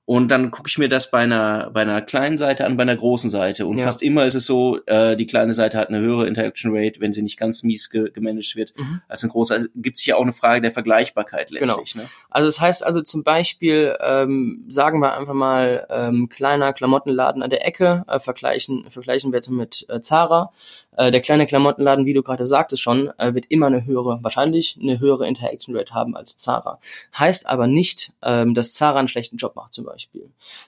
und 0.07 0.29
dann 0.29 0.51
gucke 0.51 0.69
ich 0.69 0.77
mir 0.77 0.87
das 0.87 1.11
bei 1.11 1.17
einer, 1.17 1.69
bei 1.73 1.81
einer 1.81 2.01
kleinen 2.01 2.37
Seite 2.37 2.65
an, 2.65 2.77
bei 2.77 2.83
einer 2.83 2.95
großen 2.95 3.29
Seite. 3.29 3.67
Und 3.67 3.77
ja. 3.77 3.83
fast 3.83 4.01
immer 4.01 4.25
ist 4.25 4.35
es 4.35 4.45
so, 4.45 4.79
äh, 4.85 5.17
die 5.17 5.27
kleine 5.27 5.53
Seite 5.53 5.77
hat 5.77 5.89
eine 5.89 5.99
höhere 5.99 6.27
Interaction 6.27 6.71
Rate, 6.73 7.01
wenn 7.01 7.11
sie 7.11 7.21
nicht 7.21 7.37
ganz 7.37 7.61
mies 7.61 7.89
ge 7.89 8.09
gemanagt 8.09 8.55
wird, 8.55 8.71
mhm. 8.77 9.01
als 9.09 9.23
eine 9.23 9.33
große. 9.33 9.53
Also 9.53 9.67
gibt 9.75 9.97
es 9.97 10.05
hier 10.05 10.17
auch 10.17 10.21
eine 10.21 10.31
Frage 10.31 10.61
der 10.61 10.71
Vergleichbarkeit 10.71 11.51
letztlich. 11.51 11.91
Genau. 11.91 12.05
Ne? 12.05 12.09
Also 12.29 12.47
das 12.47 12.61
heißt 12.61 12.85
also 12.85 13.01
zum 13.01 13.25
Beispiel, 13.25 13.97
ähm, 13.99 14.63
sagen 14.69 15.01
wir 15.01 15.17
einfach 15.17 15.33
mal, 15.33 15.85
ähm, 15.89 16.29
kleiner 16.29 16.71
Klamottenladen 16.71 17.43
an 17.43 17.49
der 17.49 17.67
Ecke, 17.67 18.05
äh, 18.07 18.21
vergleichen, 18.21 18.89
vergleichen 18.89 19.33
wir 19.33 19.39
jetzt 19.39 19.49
mit 19.49 19.85
äh, 19.89 19.99
Zara. 19.99 20.53
Äh, 20.95 21.11
der 21.11 21.19
kleine 21.19 21.47
Klamottenladen, 21.47 22.05
wie 22.05 22.13
du 22.13 22.23
gerade 22.23 22.45
sagtest 22.45 22.81
schon, 22.81 23.11
äh, 23.17 23.33
wird 23.33 23.47
immer 23.49 23.67
eine 23.67 23.85
höhere, 23.85 24.19
wahrscheinlich 24.21 24.79
eine 24.81 25.01
höhere 25.01 25.27
Interaction 25.27 25.75
Rate 25.75 25.93
haben 25.93 26.15
als 26.15 26.37
Zara. 26.37 26.79
Heißt 27.19 27.45
aber 27.45 27.67
nicht, 27.67 28.13
ähm, 28.23 28.53
dass 28.53 28.71
Zara 28.71 28.99
einen 28.99 29.09
schlechten 29.09 29.35
Job 29.35 29.57
macht 29.57 29.73
zum 29.73 29.83
Beispiel. 29.83 29.96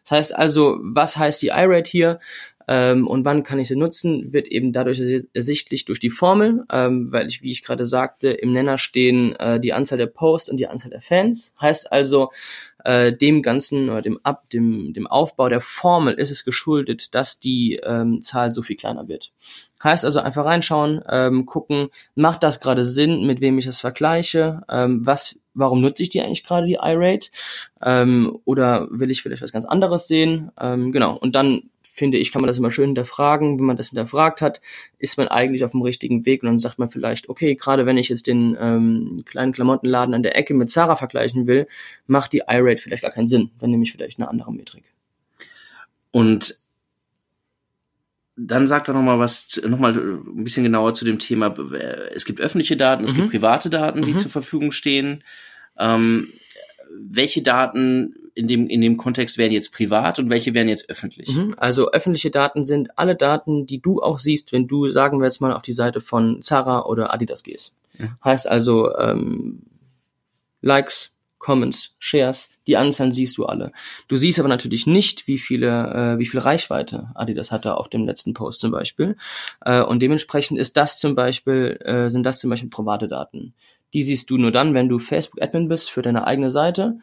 Das 0.04 0.12
heißt 0.12 0.36
also, 0.36 0.78
was 0.82 1.18
heißt 1.18 1.42
die 1.42 1.48
I-Rate 1.48 1.90
hier? 1.90 2.20
Ähm, 2.68 3.08
und 3.08 3.26
wann 3.26 3.42
kann 3.42 3.58
ich 3.58 3.68
sie 3.68 3.76
nutzen, 3.76 4.32
wird 4.32 4.48
eben 4.48 4.72
dadurch 4.72 5.02
ersichtlich 5.34 5.86
durch 5.86 6.00
die 6.00 6.12
Formel, 6.12 6.66
ähm, 6.72 7.12
weil 7.12 7.28
ich, 7.28 7.42
wie 7.42 7.50
ich 7.50 7.64
gerade 7.64 7.84
sagte, 7.84 8.30
im 8.30 8.54
Nenner 8.54 8.78
stehen 8.78 9.36
äh, 9.38 9.60
die 9.60 9.74
Anzahl 9.74 9.98
der 9.98 10.06
Posts 10.06 10.50
und 10.50 10.58
die 10.58 10.68
Anzahl 10.68 10.92
der 10.92 11.02
Fans. 11.02 11.56
Heißt 11.60 11.92
also, 11.92 12.30
äh, 12.84 13.14
dem 13.14 13.42
Ganzen 13.42 13.90
oder 13.90 14.02
dem 14.02 14.20
Ab, 14.24 14.50
dem, 14.52 14.94
dem 14.94 15.08
Aufbau 15.08 15.50
der 15.50 15.62
Formel 15.62 16.14
ist 16.14 16.32
es 16.32 16.46
geschuldet, 16.46 17.14
dass 17.16 17.40
die 17.40 17.80
ähm, 17.84 18.22
Zahl 18.22 18.52
so 18.52 18.62
viel 18.62 18.76
kleiner 18.76 19.08
wird. 19.08 19.32
Heißt 19.84 20.04
also 20.04 20.20
einfach 20.20 20.46
reinschauen, 20.46 21.02
ähm, 21.10 21.46
gucken, 21.46 21.90
macht 22.16 22.44
das 22.44 22.60
gerade 22.60 22.84
Sinn, 22.84 23.26
mit 23.26 23.40
wem 23.40 23.58
ich 23.58 23.66
das 23.66 23.80
vergleiche, 23.80 24.62
ähm, 24.70 25.06
was, 25.06 25.40
warum 25.54 25.82
nutze 25.82 26.04
ich 26.04 26.10
die 26.10 26.22
eigentlich 26.22 26.44
gerade, 26.44 26.68
die 26.68 26.80
iRate, 26.82 27.30
ähm, 27.82 28.40
oder 28.44 28.88
will 28.92 29.10
ich 29.10 29.22
vielleicht 29.22 29.42
was 29.42 29.54
ganz 29.54 29.66
anderes 29.66 30.08
sehen, 30.08 30.52
ähm, 30.60 30.92
genau, 30.92 31.16
und 31.16 31.34
dann 31.34 31.64
finde 32.00 32.18
ich, 32.18 32.32
kann 32.32 32.42
man 32.42 32.48
das 32.48 32.58
immer 32.58 32.72
schön 32.72 32.88
hinterfragen. 32.88 33.60
Wenn 33.60 33.66
man 33.66 33.78
das 33.78 33.90
hinterfragt 33.90 34.42
hat, 34.42 34.62
ist 34.98 35.18
man 35.18 35.28
eigentlich 35.28 35.64
auf 35.64 35.72
dem 35.72 35.84
richtigen 35.84 36.26
Weg 36.26 36.42
und 36.42 36.48
dann 36.48 36.58
sagt 36.58 36.80
man 36.80 36.90
vielleicht, 36.90 37.30
okay, 37.30 37.54
gerade 37.56 37.86
wenn 37.86 37.98
ich 37.98 38.10
jetzt 38.10 38.26
den 38.26 38.58
ähm, 38.60 39.18
kleinen 39.26 39.52
Klamottenladen 39.52 40.16
an 40.16 40.24
der 40.24 40.36
Ecke 40.36 40.56
mit 40.56 40.72
Zara 40.72 40.96
vergleichen 40.96 41.46
will, 41.46 41.68
macht 42.08 42.34
die 42.34 42.44
iRate 42.48 42.82
vielleicht 42.82 43.04
gar 43.04 43.12
keinen 43.12 43.28
Sinn. 43.28 43.52
Dann 43.60 43.70
nehme 43.70 43.84
ich 43.84 43.92
vielleicht 43.92 44.18
eine 44.18 44.30
andere 44.30 44.52
Metrik. 44.52 44.86
Und 46.12 46.56
dann 48.36 48.68
sagt 48.68 48.88
er 48.88 48.94
noch 48.94 49.02
mal 49.02 49.20
was, 49.20 49.62
noch 49.68 49.80
mal 49.80 49.94
ein 49.94 50.44
bisschen 50.44 50.64
genauer 50.64 50.94
zu 50.94 51.04
dem 51.04 51.20
Thema. 51.20 51.54
Es 52.16 52.24
gibt 52.24 52.40
öffentliche 52.40 52.78
Daten, 52.78 53.04
es 53.04 53.14
mhm. 53.14 53.18
gibt 53.18 53.32
private 53.32 53.70
Daten, 53.70 54.02
die 54.02 54.14
mhm. 54.14 54.18
zur 54.18 54.32
Verfügung 54.32 54.72
stehen. 54.72 55.24
Ähm, 55.78 56.30
welche 56.98 57.42
Daten 57.42 58.16
in 58.40 58.48
dem, 58.48 58.68
in 58.68 58.80
dem 58.80 58.96
Kontext 58.96 59.38
werden 59.38 59.52
jetzt 59.52 59.74
privat 59.74 60.18
und 60.18 60.30
welche 60.30 60.54
werden 60.54 60.70
jetzt 60.70 60.90
öffentlich? 60.90 61.36
Mhm. 61.36 61.54
Also 61.58 61.92
öffentliche 61.92 62.32
Daten 62.32 62.64
sind 62.64 62.98
alle 62.98 63.16
Daten, 63.16 63.68
die 63.68 63.82
du 63.82 64.02
auch 64.02 64.18
siehst, 64.18 64.54
wenn 64.54 64.66
du, 64.66 64.88
sagen 64.88 65.20
wir 65.20 65.26
jetzt 65.26 65.42
mal, 65.42 65.54
auf 65.54 65.62
die 65.62 65.74
Seite 65.74 66.00
von 66.00 66.42
Zara 66.42 66.86
oder 66.86 67.14
Adidas 67.14 67.44
gehst. 67.44 67.74
Ja. 68.00 68.18
Heißt 68.24 68.48
also 68.48 68.96
ähm, 68.96 69.64
Likes, 70.62 71.16
Comments, 71.38 71.96
Shares, 72.00 72.50
die 72.68 72.78
Anzahlen 72.78 73.12
siehst 73.12 73.38
du 73.38 73.46
alle. 73.46 73.72
Du 74.08 74.16
siehst 74.16 74.40
aber 74.40 74.50
natürlich 74.50 74.88
nicht, 74.88 75.28
wie 75.28 75.38
viele, 75.38 76.16
äh, 76.16 76.20
wie 76.20 76.26
viel 76.26 76.40
Reichweite 76.40 77.10
Adidas 77.16 77.52
hatte 77.52 77.76
auf 77.76 77.90
dem 77.90 78.06
letzten 78.06 78.34
Post 78.34 78.62
zum 78.62 78.72
Beispiel. 78.72 79.18
Äh, 79.62 79.82
und 79.82 80.02
dementsprechend 80.02 80.60
ist 80.60 80.78
das 80.78 81.00
zum 81.00 81.16
Beispiel, 81.16 81.78
äh, 81.84 82.10
sind 82.10 82.26
das 82.26 82.40
zum 82.40 82.50
Beispiel 82.50 82.70
private 82.70 83.08
Daten. 83.08 83.54
Die 83.94 84.04
siehst 84.04 84.30
du 84.30 84.38
nur 84.38 84.52
dann, 84.52 84.74
wenn 84.74 84.90
du 84.90 85.00
Facebook-Admin 85.00 85.68
bist 85.68 85.90
für 85.90 86.02
deine 86.02 86.28
eigene 86.28 86.52
Seite. 86.52 87.00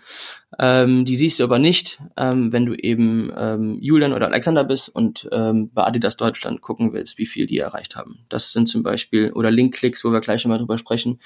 Ähm, 0.59 1.05
die 1.05 1.17
siehst 1.17 1.41
du 1.41 1.45
aber 1.45 1.59
nicht, 1.59 2.01
ähm, 2.17 2.53
wenn 2.53 2.67
du 2.67 2.75
eben 2.75 3.33
ähm, 3.37 3.79
Julian 3.81 4.13
oder 4.13 4.27
Alexander 4.27 4.65
bist 4.65 4.89
und 4.89 5.29
ähm, 5.33 5.71
bei 5.73 5.85
Adidas 5.85 6.17
Deutschland 6.17 6.61
gucken 6.61 6.93
willst, 6.93 7.19
wie 7.19 7.27
viel 7.27 7.47
die 7.47 7.59
erreicht 7.59 7.97
haben. 7.97 8.25
Das 8.29 8.53
sind 8.53 8.69
zum 8.69 8.83
Beispiel, 8.83 9.33
oder 9.33 9.51
Link-Klicks, 9.51 10.05
wo 10.05 10.13
wir 10.13 10.21
gleich 10.21 10.43
schon 10.43 10.51
mal 10.51 10.59
drüber 10.59 10.79
sprechen. 10.79 11.19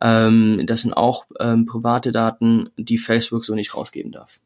Ähm, 0.00 0.62
das 0.66 0.82
sind 0.82 0.94
auch 0.94 1.26
ähm, 1.38 1.66
private 1.66 2.10
Daten, 2.10 2.70
die 2.76 2.98
Facebook 2.98 3.44
so 3.44 3.54
nicht 3.54 3.76
rausgeben 3.76 4.12
darf. 4.12 4.40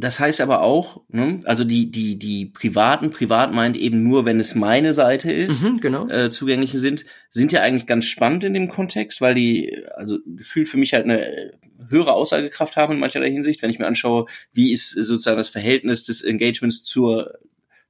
Das 0.00 0.18
heißt 0.18 0.40
aber 0.40 0.62
auch, 0.62 1.02
ne, 1.08 1.40
also 1.44 1.62
die, 1.64 1.90
die, 1.90 2.18
die 2.18 2.46
privaten, 2.46 3.10
privat 3.10 3.52
meint 3.52 3.76
eben 3.76 4.02
nur, 4.02 4.24
wenn 4.24 4.40
es 4.40 4.54
meine 4.54 4.94
Seite 4.94 5.30
ist, 5.30 5.62
Mhm, 5.62 5.80
genau. 5.80 6.08
äh, 6.08 6.30
zugängliche 6.30 6.78
sind, 6.78 7.04
sind 7.28 7.52
ja 7.52 7.60
eigentlich 7.60 7.86
ganz 7.86 8.06
spannend 8.06 8.44
in 8.44 8.54
dem 8.54 8.68
Kontext, 8.68 9.20
weil 9.20 9.34
die, 9.34 9.84
also 9.94 10.18
gefühlt 10.24 10.68
für 10.68 10.78
mich 10.78 10.94
halt 10.94 11.04
eine 11.04 11.52
höhere 11.88 12.12
Aussagekraft 12.12 12.76
haben 12.76 12.94
in 12.94 12.98
mancherlei 13.00 13.30
Hinsicht, 13.30 13.60
wenn 13.62 13.70
ich 13.70 13.78
mir 13.78 13.86
anschaue, 13.86 14.26
wie 14.52 14.72
ist 14.72 14.90
sozusagen 14.90 15.36
das 15.36 15.48
Verhältnis 15.48 16.04
des 16.04 16.22
Engagements 16.22 16.82
zur, 16.82 17.34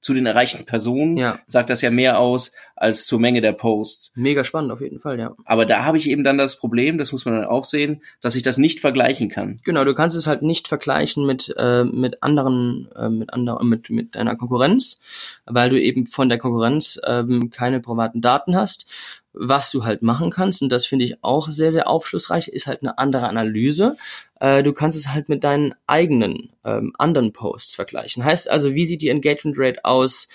zu 0.00 0.14
den 0.14 0.25
erreichten 0.26 0.64
Personen, 0.64 1.16
Ja. 1.19 1.38
sagt 1.47 1.69
das 1.71 1.83
ja 1.83 1.90
mehr 1.90 2.19
aus 2.21 2.52
als 2.75 3.04
zur 3.07 3.21
Menge 3.21 3.40
der 3.42 3.52
Posts. 3.52 4.12
Mega 4.14 4.45
spannend 4.45 4.73
auf 4.73 4.80
jeden 4.80 4.99
Fall, 4.99 5.19
ja. 5.19 5.35
Aber 5.45 5.66
da 5.66 5.85
habe 5.85 5.99
ich 5.99 6.09
eben 6.09 6.25
dann 6.25 6.38
das 6.38 6.57
Problem, 6.57 6.97
das 6.97 7.12
muss 7.12 7.26
man 7.26 7.35
dann 7.35 7.45
auch 7.45 7.64
sehen, 7.64 8.02
dass 8.23 8.35
ich 8.35 8.42
das 8.42 8.57
nicht 8.57 8.80
vergleichen 8.80 9.28
kann. 9.28 9.61
Genau, 9.64 9.85
du 9.85 9.95
kannst 9.95 10.16
es 10.16 10.26
halt 10.26 10.40
nicht 10.42 10.69
vergleichen 10.69 11.26
mit 11.26 11.54
äh, 11.59 11.85
mit 11.85 12.23
anderen 12.23 12.88
äh, 12.97 13.09
mit 13.11 13.33
anderen 13.35 13.69
mit 13.69 13.90
mit 13.90 14.14
deiner 14.14 14.37
Konkurrenz, 14.37 14.99
weil 15.45 15.69
du 15.69 15.80
eben 15.80 16.07
von 16.07 16.28
der 16.30 16.38
Konkurrenz 16.38 16.99
ähm, 17.07 17.50
keine 17.50 17.80
privaten 17.80 18.21
Daten 18.23 18.57
hast. 18.57 18.87
Was 19.33 19.71
du 19.71 19.85
halt 19.85 20.02
machen 20.02 20.30
kannst 20.30 20.61
und 20.61 20.71
das 20.71 20.87
finde 20.87 21.04
ich 21.04 21.23
auch 21.23 21.50
sehr 21.50 21.71
sehr 21.71 21.88
aufschlussreich, 21.88 22.49
ist 22.49 22.66
halt 22.66 22.80
eine 22.83 22.99
andere 22.99 23.28
Analyse. 23.28 23.97
Äh, 24.40 24.62
du 24.62 24.73
kannst 24.73 24.99
es 24.99 25.09
halt 25.09 25.28
mit 25.28 25.44
deinen 25.44 25.75
eigenen 25.87 26.50
ähm, 26.64 26.92
anderen 26.99 27.32
Posts 27.32 27.75
vergleichen. 27.75 28.25
Heißt 28.25 28.50
also, 28.50 28.75
wie 28.75 28.85
sieht 28.85 29.02
die 29.02 29.09
Engagement 29.09 29.56
Rate 29.59 29.85
aus? 29.85 30.28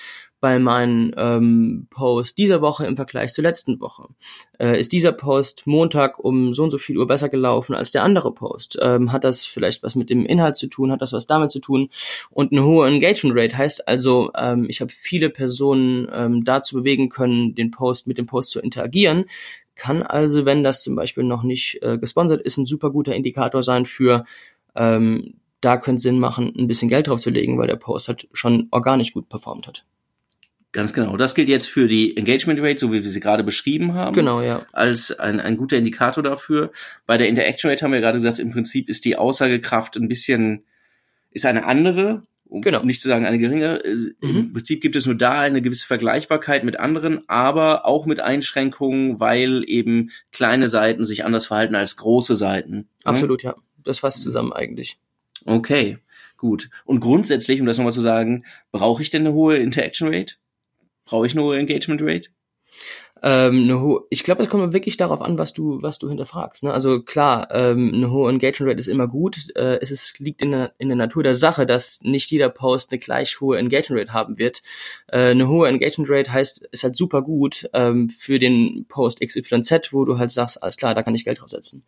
bei 0.45 0.59
meinen 0.59 1.12
ähm, 1.17 1.88
Posts 1.89 2.35
dieser 2.35 2.62
Woche 2.62 2.85
im 2.85 2.95
Vergleich 2.95 3.33
zur 3.33 3.43
letzten 3.43 3.79
Woche? 3.79 4.09
Äh, 4.59 4.79
ist 4.79 4.91
dieser 4.91 5.12
Post 5.12 5.65
Montag 5.65 6.19
um 6.19 6.53
so 6.53 6.63
und 6.63 6.69
so 6.69 6.77
viel 6.77 7.00
Uhr 7.00 7.07
besser 7.07 7.29
gelaufen 7.29 7.74
als 7.74 7.89
der 7.89 8.03
andere 8.03 8.31
Post? 8.31 8.77
Ähm, 8.79 9.12
hat 9.12 9.24
das 9.24 9.43
vielleicht 9.43 9.81
was 9.81 9.95
mit 9.95 10.12
dem 10.12 10.24
Inhalt 10.24 10.55
zu 10.55 10.67
tun? 10.67 10.91
Hat 10.91 11.01
das 11.01 11.13
was 11.13 11.25
damit 11.25 11.50
zu 11.50 11.59
tun? 11.59 11.89
Und 12.29 12.51
eine 12.51 12.63
hohe 12.63 12.88
Engagement 12.88 13.35
Rate 13.35 13.57
heißt 13.57 13.88
also, 13.88 14.29
ähm, 14.38 14.67
ich 14.69 14.81
habe 14.81 14.91
viele 14.91 15.31
Personen 15.31 16.07
ähm, 16.13 16.43
dazu 16.43 16.75
bewegen 16.75 17.09
können, 17.09 17.55
den 17.55 17.71
Post 17.71 18.05
mit 18.05 18.19
dem 18.19 18.27
Post 18.27 18.51
zu 18.51 18.59
interagieren. 18.59 19.25
Kann 19.75 20.03
also, 20.03 20.46
wenn 20.46 20.63
das 20.63 20.82
zum 20.82 20.96
Beispiel 20.96 21.24
noch 21.24 21.44
nicht 21.44 21.82
äh, 21.82 21.98
gesponsert 21.98 22.41
ist, 22.41 22.58
ein 22.58 22.65
super 22.65 22.91
guter 22.91 23.13
Indikator 23.13 23.62
sein 23.62 23.86
für 23.86 24.25
ähm, 24.75 25.36
da 25.62 25.77
könnte 25.77 25.98
es 25.98 26.03
Sinn 26.03 26.20
machen, 26.20 26.53
ein 26.58 26.67
bisschen 26.67 26.89
Geld 26.89 27.08
drauf 27.08 27.22
zu 27.22 27.32
legen, 27.32 27.58
weil 27.58 27.67
der 27.67 27.75
Post 27.75 28.08
halt 28.08 28.27
schon 28.34 28.67
organisch 28.72 29.13
gut 29.13 29.29
performt 29.29 29.67
hat. 29.67 29.84
Ganz 30.72 30.94
genau. 30.94 31.15
Das 31.15 31.36
gilt 31.36 31.48
jetzt 31.48 31.67
für 31.67 31.88
die 31.88 32.17
Engagement 32.17 32.60
Rate, 32.62 32.79
so 32.79 32.91
wie 32.91 33.01
wir 33.01 33.10
sie 33.10 33.22
gerade 33.22 33.46
beschrieben 33.46 33.94
haben. 33.94 34.13
Genau, 34.13 34.41
ja. 34.41 34.65
Als 34.74 35.17
ein, 35.17 35.39
ein 35.39 35.55
guter 35.55 35.77
Indikator 35.77 36.22
dafür. 36.22 36.72
Bei 37.05 37.17
der 37.17 37.29
Interaction 37.29 37.72
Rate 37.72 37.86
haben 37.86 37.94
wir 37.94 38.01
gerade 38.01 38.17
gesagt, 38.17 38.39
im 38.39 38.51
Prinzip 38.51 38.89
ist 38.89 39.05
die 39.05 39.15
Aussagekraft 39.15 39.96
ein 39.96 40.10
bisschen, 40.10 40.65
ist 41.32 41.46
eine 41.46 41.65
andere. 41.65 42.24
Um 42.55 42.62
Genau. 42.62 42.83
nicht 42.83 43.01
zu 43.01 43.09
sagen 43.09 43.25
eine 43.25 43.38
geringe. 43.38 43.75
Im 44.21 44.53
Prinzip 44.53 44.79
gibt 44.79 44.95
es 44.95 45.05
nur 45.05 45.15
da 45.15 45.41
eine 45.41 45.62
gewisse 45.62 45.85
Vergleichbarkeit 45.85 46.63
mit 46.63 46.79
anderen, 46.79 47.27
aber 47.27 47.85
auch 47.85 48.05
mit 48.05 48.21
Einschränkungen, 48.21 49.19
weil 49.19 49.63
eben 49.67 50.09
kleine 50.31 50.69
Seiten 50.69 51.03
sich 51.03 51.25
anders 51.25 51.47
verhalten 51.47 51.75
als 51.75 51.97
große 51.97 52.38
Seiten. 52.38 52.88
Absolut, 53.03 53.43
ja. 53.43 53.55
Das 53.83 54.00
fasst 54.00 54.21
zusammen 54.21 54.53
eigentlich. 54.53 54.97
Okay, 55.43 55.97
gut. 56.38 56.69
Und 56.85 57.01
grundsätzlich, 57.01 57.59
um 57.59 57.67
das 57.67 57.77
nochmal 57.77 57.91
zu 57.93 58.01
sagen, 58.01 58.45
brauche 58.71 59.01
ich 59.03 59.09
denn 59.09 59.24
eine 59.24 59.33
hohe 59.33 59.57
Interaction 59.57 60.07
Rate? 60.13 60.35
Brauche 61.03 61.27
ich 61.27 61.33
eine 61.33 61.43
hohe 61.43 61.57
Engagement 61.57 62.01
Rate? 62.01 62.29
Ähm, 63.27 63.63
eine 63.63 64.00
ich 64.12 64.24
glaube, 64.24 64.44
es 64.44 64.50
kommt 64.50 64.72
wirklich 64.72 64.98
darauf 64.98 65.20
an, 65.20 65.39
was 65.39 65.51
du, 65.51 65.82
was 65.82 65.98
du 65.98 66.08
hinterfragst. 66.10 66.63
Ne? 66.63 66.72
Also 66.72 67.01
klar, 67.01 67.48
ähm, 67.50 67.91
eine 67.91 68.12
hohe 68.12 68.29
Engagement 68.29 68.70
Rate 68.70 68.79
ist 68.79 68.88
immer 68.88 69.08
gut. 69.08 69.48
Äh, 69.55 69.79
es 69.82 69.89
ist, 69.89 70.20
liegt 70.20 70.44
in 70.44 70.51
der, 70.51 70.74
in 70.77 70.89
der 70.89 70.96
Natur 70.96 71.24
der 71.24 71.34
Sache, 71.34 71.65
dass 71.65 72.01
nicht 72.03 72.29
jeder 72.29 72.50
Post 72.50 72.91
eine 72.91 73.00
gleich 73.00 73.41
hohe 73.41 73.58
Engagement 73.58 74.00
Rate 74.00 74.13
haben 74.13 74.38
wird. 74.38 74.62
Äh, 75.08 75.32
eine 75.32 75.48
hohe 75.48 75.67
Engagement 75.67 76.12
Rate 76.12 76.32
heißt, 76.32 76.67
ist 76.72 76.84
halt 76.84 76.96
super 76.96 77.24
gut 77.24 77.67
ähm, 77.74 78.10
für 78.10 78.38
den 78.38 78.86
Post 78.88 79.22
XYZ, 79.22 79.91
wo 79.91 80.05
du 80.05 80.20
halt 80.20 80.29
sagst, 80.29 80.62
alles 80.62 80.77
klar, 80.77 80.94
da 80.94 81.01
kann 81.01 81.15
ich 81.15 81.25
Geld 81.25 81.41
draufsetzen. 81.41 81.84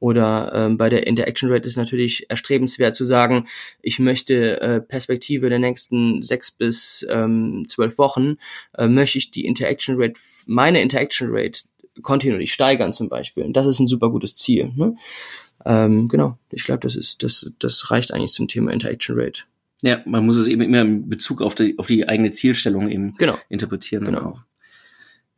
Oder 0.00 0.52
ähm, 0.54 0.78
bei 0.78 0.88
der 0.88 1.06
Interaction 1.06 1.52
Rate 1.52 1.68
ist 1.68 1.76
natürlich 1.76 2.28
erstrebenswert 2.30 2.96
zu 2.96 3.04
sagen, 3.04 3.46
ich 3.82 3.98
möchte 3.98 4.60
äh, 4.60 4.80
Perspektive 4.80 5.50
der 5.50 5.58
nächsten 5.58 6.22
sechs 6.22 6.50
bis 6.50 7.06
ähm, 7.10 7.64
zwölf 7.68 7.98
Wochen, 7.98 8.38
äh, 8.76 8.88
möchte 8.88 9.18
ich 9.18 9.30
die 9.30 9.44
Interaction 9.44 9.96
Rate, 9.98 10.18
meine 10.46 10.79
Interaction 10.80 11.28
Rate 11.30 11.60
kontinuierlich 12.02 12.52
steigern 12.52 12.92
zum 12.92 13.08
Beispiel. 13.08 13.44
Und 13.44 13.54
das 13.54 13.66
ist 13.66 13.80
ein 13.80 13.86
super 13.86 14.10
gutes 14.10 14.36
Ziel. 14.36 14.72
Ne? 14.74 14.96
Ähm, 15.64 16.08
genau, 16.08 16.38
ich 16.50 16.64
glaube, 16.64 16.80
das 16.80 16.96
ist 16.96 17.22
das, 17.22 17.52
das 17.58 17.90
reicht 17.90 18.12
eigentlich 18.12 18.32
zum 18.32 18.48
Thema 18.48 18.72
Interaction 18.72 19.18
Rate. 19.18 19.42
Ja, 19.82 20.00
man 20.04 20.24
muss 20.26 20.36
es 20.36 20.46
eben 20.46 20.62
immer 20.62 20.82
in 20.82 21.08
Bezug 21.08 21.40
auf 21.42 21.54
die, 21.54 21.78
auf 21.78 21.86
die 21.86 22.06
eigene 22.08 22.30
Zielstellung 22.30 22.88
eben 22.90 23.14
Genau. 23.16 23.38
interpretieren. 23.48 24.04
Genau. 24.04 24.20
auch. 24.20 24.40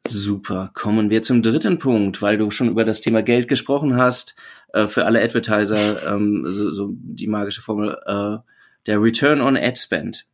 Super. 0.07 0.73
Kommen 0.75 1.11
wir 1.11 1.23
zum 1.23 1.43
dritten 1.43 1.79
Punkt, 1.79 2.23
weil 2.23 2.37
du 2.37 2.51
schon 2.51 2.69
über 2.69 2.85
das 2.85 3.01
Thema 3.01 3.23
Geld 3.23 3.47
gesprochen 3.47 3.97
hast. 3.97 4.35
Äh, 4.73 4.87
für 4.89 5.07
alle 5.07 5.23
Advertiser 5.23 6.15
ähm, 6.15 6.45
so, 6.47 6.73
so 6.73 6.91
die 6.93 7.29
magische 7.29 7.63
Formel 7.63 7.97
äh, 8.07 8.39
der 8.87 9.01
Return 9.01 9.41
on 9.41 9.57
Ad 9.57 9.79
Spend. 9.79 10.27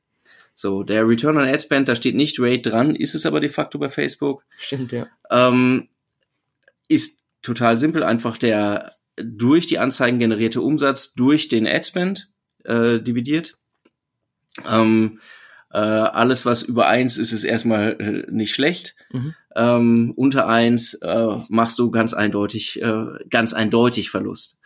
So, 0.61 0.83
der 0.83 1.07
Return 1.07 1.37
on 1.37 1.45
Ad 1.45 1.61
Spend, 1.61 1.89
da 1.89 1.95
steht 1.95 2.17
nicht 2.17 2.41
Rate 2.41 2.63
dran, 2.63 2.97
ist 2.97 3.15
es 3.15 3.27
aber 3.27 3.39
de 3.39 3.49
facto 3.49 3.79
bei 3.79 3.89
Facebook. 3.89 4.45
Stimmt, 4.59 4.91
ja. 4.91 5.07
Ähm, 5.31 5.89
ist 6.89 7.29
total 7.43 7.79
simpel, 7.79 8.03
einfach 8.03 8.37
der 8.37 8.93
durch 9.15 9.69
die 9.69 9.79
Anzeigen 9.79 10.19
generierte 10.19 10.61
Umsatz 10.61 11.15
durch 11.15 11.47
den 11.47 11.65
Adspend 11.65 12.33
äh, 12.65 12.99
dividiert. 12.99 13.57
Ähm, 14.69 15.21
äh, 15.71 15.79
alles, 15.79 16.45
was 16.45 16.63
über 16.63 16.89
eins 16.89 17.19
ist, 17.19 17.31
ist 17.31 17.45
erstmal 17.45 17.93
äh, 18.01 18.29
nicht 18.29 18.53
schlecht. 18.53 18.97
Mhm. 19.13 19.37
Ähm, 19.55 20.13
unter 20.17 20.49
eins 20.49 20.95
äh, 20.95 21.37
machst 21.49 21.79
du 21.79 21.93
ganz 21.93 22.15
eindeutig, 22.15 22.83
äh, 22.83 23.07
ganz 23.31 23.55
eindeutig 23.55 24.11
Verlust. 24.11 24.58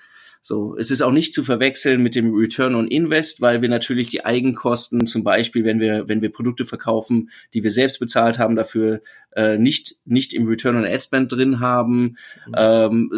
So, 0.45 0.77
es 0.77 0.91
ist 0.91 1.03
auch 1.03 1.13
nicht 1.13 1.33
zu 1.33 1.45
verwechseln 1.45 2.03
mit 2.03 2.17
dem 2.17 2.35
Return 2.35 2.75
on 2.75 2.89
Invest, 2.89 3.41
weil 3.41 3.63
wir 3.63 3.69
natürlich 3.69 4.09
die 4.09 4.25
Eigenkosten, 4.25 5.07
zum 5.07 5.23
Beispiel, 5.23 5.65
wenn 5.65 5.79
wir 5.79 6.09
wenn 6.09 6.21
wir 6.21 6.33
Produkte 6.33 6.65
verkaufen, 6.65 7.31
die 7.55 7.63
wir 7.63 7.71
selbst 7.71 8.01
bezahlt 8.01 8.41
haben, 8.41 8.57
dafür 8.57 9.03
äh, 9.37 9.57
nicht 9.57 9.95
nicht 10.05 10.35
im 10.35 10.49
Return 10.49 10.77
on 10.77 10.85
Ad 10.85 11.01
Spend 11.01 11.31
drin 11.31 11.61
haben. 11.61 12.17
Mhm. 12.49 12.55
Ähm, 12.57 13.11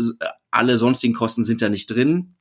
alle 0.50 0.76
sonstigen 0.76 1.14
Kosten 1.14 1.44
sind 1.44 1.62
da 1.62 1.70
nicht 1.70 1.86
drin. 1.86 2.34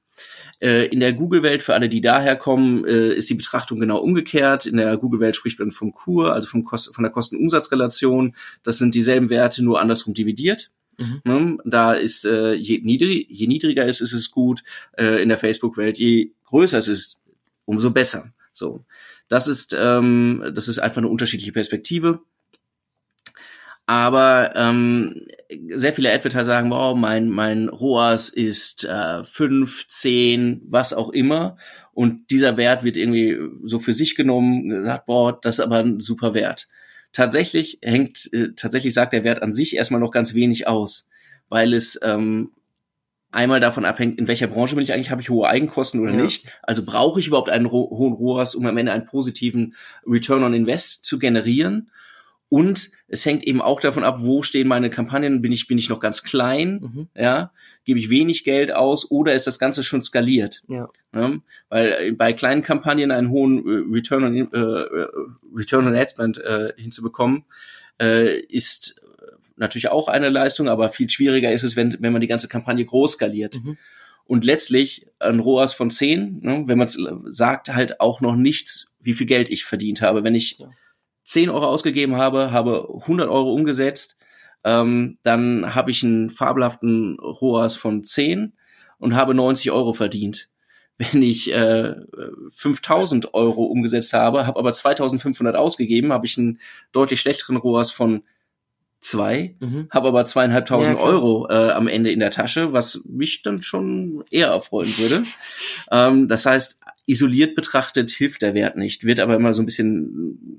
Äh, 0.61 0.87
In 0.87 0.99
der 0.99 1.13
Google-Welt, 1.13 1.63
für 1.63 1.73
alle, 1.73 1.87
die 1.87 2.01
daher 2.01 2.35
kommen, 2.35 2.85
äh, 2.85 3.13
ist 3.13 3.29
die 3.29 3.35
Betrachtung 3.35 3.79
genau 3.79 3.99
umgekehrt. 3.99 4.65
In 4.65 4.77
der 4.77 4.97
Google-Welt 4.97 5.37
spricht 5.37 5.59
man 5.59 5.71
vom 5.71 5.93
Kur, 5.93 6.33
also 6.33 6.47
vom 6.47 6.65
Kost 6.65 6.93
von 6.93 7.03
der 7.03 7.11
Kosten-Umsatz-Relation. 7.11 8.35
Das 8.63 8.79
sind 8.79 8.93
dieselben 8.95 9.29
Werte, 9.29 9.63
nur 9.63 9.79
andersrum 9.79 10.13
dividiert. 10.13 10.71
Mhm. 10.97 11.21
Ne? 11.23 11.57
Da 11.65 11.93
ist, 11.93 12.25
äh, 12.25 12.53
je, 12.53 12.79
niedrig, 12.83 13.27
je 13.29 13.47
niedriger 13.47 13.85
es 13.85 14.01
ist, 14.01 14.13
ist 14.13 14.19
es 14.19 14.31
gut. 14.31 14.63
Äh, 14.97 15.21
in 15.21 15.29
der 15.29 15.37
Facebook-Welt, 15.37 15.97
je 15.97 16.31
größer 16.45 16.77
es 16.77 16.87
ist, 16.87 17.21
umso 17.65 17.91
besser. 17.91 18.33
So, 18.51 18.85
das 19.27 19.47
ist, 19.47 19.75
ähm, 19.77 20.51
das 20.53 20.67
ist 20.67 20.79
einfach 20.79 20.97
eine 20.97 21.07
unterschiedliche 21.07 21.51
Perspektive. 21.51 22.21
Aber 23.85 24.53
ähm, 24.55 25.25
sehr 25.69 25.93
viele 25.93 26.13
Advertiser 26.13 26.45
sagen, 26.45 26.69
wow, 26.69 26.95
mein, 26.95 27.29
mein 27.29 27.67
ROAS 27.67 28.29
ist 28.29 28.85
äh, 28.85 29.23
5, 29.23 29.89
10, 29.89 30.61
was 30.65 30.93
auch 30.93 31.09
immer. 31.09 31.57
Und 31.91 32.31
dieser 32.31 32.55
Wert 32.55 32.83
wird 32.83 32.95
irgendwie 32.95 33.37
so 33.65 33.79
für 33.79 33.93
sich 33.93 34.15
genommen, 34.15 34.69
gesagt, 34.69 35.05
boah, 35.05 35.37
das 35.39 35.55
ist 35.55 35.65
aber 35.65 35.79
ein 35.79 35.99
super 35.99 36.33
Wert. 36.33 36.69
Tatsächlich 37.13 37.79
hängt, 37.81 38.29
äh, 38.33 38.49
tatsächlich 38.55 38.93
sagt 38.93 39.13
der 39.13 39.23
Wert 39.23 39.41
an 39.41 39.53
sich 39.53 39.75
erstmal 39.75 40.01
noch 40.01 40.11
ganz 40.11 40.33
wenig 40.33 40.67
aus, 40.67 41.07
weil 41.47 41.73
es 41.73 41.99
ähm, 42.03 42.51
einmal 43.31 43.59
davon 43.59 43.85
abhängt, 43.85 44.19
in 44.19 44.27
welcher 44.27 44.47
Branche 44.47 44.75
bin 44.75 44.83
ich 44.83 44.93
eigentlich, 44.93 45.11
habe 45.11 45.21
ich 45.21 45.29
hohe 45.29 45.47
Eigenkosten 45.47 45.99
oder 45.99 46.13
Ja. 46.13 46.21
nicht. 46.21 46.59
Also 46.61 46.83
brauche 46.85 47.19
ich 47.19 47.27
überhaupt 47.27 47.49
einen 47.49 47.69
hohen 47.71 48.13
ROAS, 48.13 48.55
um 48.55 48.65
am 48.65 48.77
Ende 48.77 48.91
einen 48.91 49.05
positiven 49.05 49.75
Return 50.05 50.43
on 50.43 50.53
Invest 50.53 51.05
zu 51.05 51.19
generieren. 51.19 51.89
Und 52.53 52.91
es 53.07 53.25
hängt 53.25 53.43
eben 53.45 53.63
auch 53.63 53.81
davon 53.81 54.03
ab, 54.03 54.17
wo 54.21 54.43
stehen 54.43 54.67
meine 54.67 54.91
Kampagnen. 54.91 55.41
Bin 55.41 55.51
ich, 55.51 55.65
bin 55.65 55.79
ich 55.79 55.89
noch 55.89 55.99
ganz 55.99 56.21
klein? 56.21 56.81
Mhm. 56.83 57.07
Ja, 57.17 57.51
gebe 57.83 57.97
ich 57.97 58.11
wenig 58.11 58.43
Geld 58.43 58.71
aus 58.71 59.09
oder 59.09 59.33
ist 59.33 59.47
das 59.47 59.57
Ganze 59.57 59.81
schon 59.81 60.03
skaliert? 60.03 60.61
Ja. 60.67 60.87
ja 61.15 61.33
weil 61.69 62.13
bei 62.13 62.31
kleinen 62.31 62.61
Kampagnen 62.61 63.09
einen 63.09 63.31
hohen 63.31 63.65
äh, 63.65 63.91
Return 63.91 64.23
on, 64.23 64.35
äh, 64.35 64.59
äh, 64.59 65.07
Return 65.51 65.87
on 65.87 65.95
Ad 65.95 66.11
Spend 66.11 66.37
äh, 66.37 66.73
hinzubekommen, 66.77 67.45
äh, 67.99 68.37
ist 68.41 69.01
natürlich 69.55 69.89
auch 69.89 70.07
eine 70.07 70.29
Leistung, 70.29 70.69
aber 70.69 70.89
viel 70.89 71.09
schwieriger 71.09 71.51
ist 71.51 71.63
es, 71.63 71.75
wenn, 71.75 71.97
wenn 72.01 72.13
man 72.13 72.21
die 72.21 72.27
ganze 72.27 72.49
Kampagne 72.49 72.85
groß 72.85 73.13
skaliert. 73.13 73.63
Mhm. 73.63 73.79
Und 74.25 74.45
letztlich 74.45 75.07
ein 75.17 75.39
ROAS 75.39 75.73
von 75.73 75.89
10, 75.89 76.41
ne, 76.41 76.63
wenn 76.67 76.77
man 76.77 76.85
es 76.85 76.99
sagt, 77.31 77.73
halt 77.73 77.99
auch 77.99 78.21
noch 78.21 78.35
nicht, 78.35 78.89
wie 79.01 79.13
viel 79.15 79.25
Geld 79.25 79.49
ich 79.49 79.65
verdient 79.65 80.03
habe. 80.03 80.23
Wenn 80.23 80.35
ich 80.35 80.59
ja 80.59 80.69
10 81.23 81.49
Euro 81.49 81.65
ausgegeben 81.65 82.17
habe, 82.17 82.51
habe 82.51 82.87
100 83.01 83.29
Euro 83.29 83.53
umgesetzt, 83.53 84.19
ähm, 84.63 85.17
dann 85.23 85.75
habe 85.75 85.91
ich 85.91 86.03
einen 86.03 86.29
fabelhaften 86.29 87.17
ROAS 87.19 87.75
von 87.75 88.03
10 88.03 88.53
und 88.97 89.15
habe 89.15 89.33
90 89.33 89.71
Euro 89.71 89.93
verdient. 89.93 90.49
Wenn 90.97 91.23
ich 91.23 91.51
äh, 91.51 91.95
5000 92.49 93.33
Euro 93.33 93.63
umgesetzt 93.63 94.13
habe, 94.13 94.45
habe 94.45 94.59
aber 94.59 94.73
2500 94.73 95.55
ausgegeben, 95.55 96.13
habe 96.13 96.27
ich 96.27 96.37
einen 96.37 96.59
deutlich 96.91 97.19
schlechteren 97.19 97.57
ROAS 97.57 97.89
von 97.89 98.23
2, 98.99 99.55
mhm. 99.59 99.87
habe 99.89 100.07
aber 100.07 100.23
zweieinhalbtausend 100.23 100.97
ja, 100.97 101.03
Euro 101.03 101.47
äh, 101.49 101.71
am 101.71 101.87
Ende 101.87 102.11
in 102.11 102.19
der 102.19 102.31
Tasche, 102.31 102.73
was 102.73 103.03
mich 103.05 103.41
dann 103.41 103.61
schon 103.61 104.23
eher 104.31 104.47
erfreuen 104.47 104.97
würde. 104.97 105.25
ähm, 105.91 106.29
das 106.29 106.45
heißt, 106.45 106.79
isoliert 107.05 107.55
betrachtet 107.55 108.11
hilft 108.11 108.41
der 108.41 108.53
Wert 108.53 108.77
nicht, 108.77 109.03
wird 109.03 109.19
aber 109.19 109.35
immer 109.35 109.53
so 109.53 109.61
ein 109.61 109.65
bisschen 109.65 110.52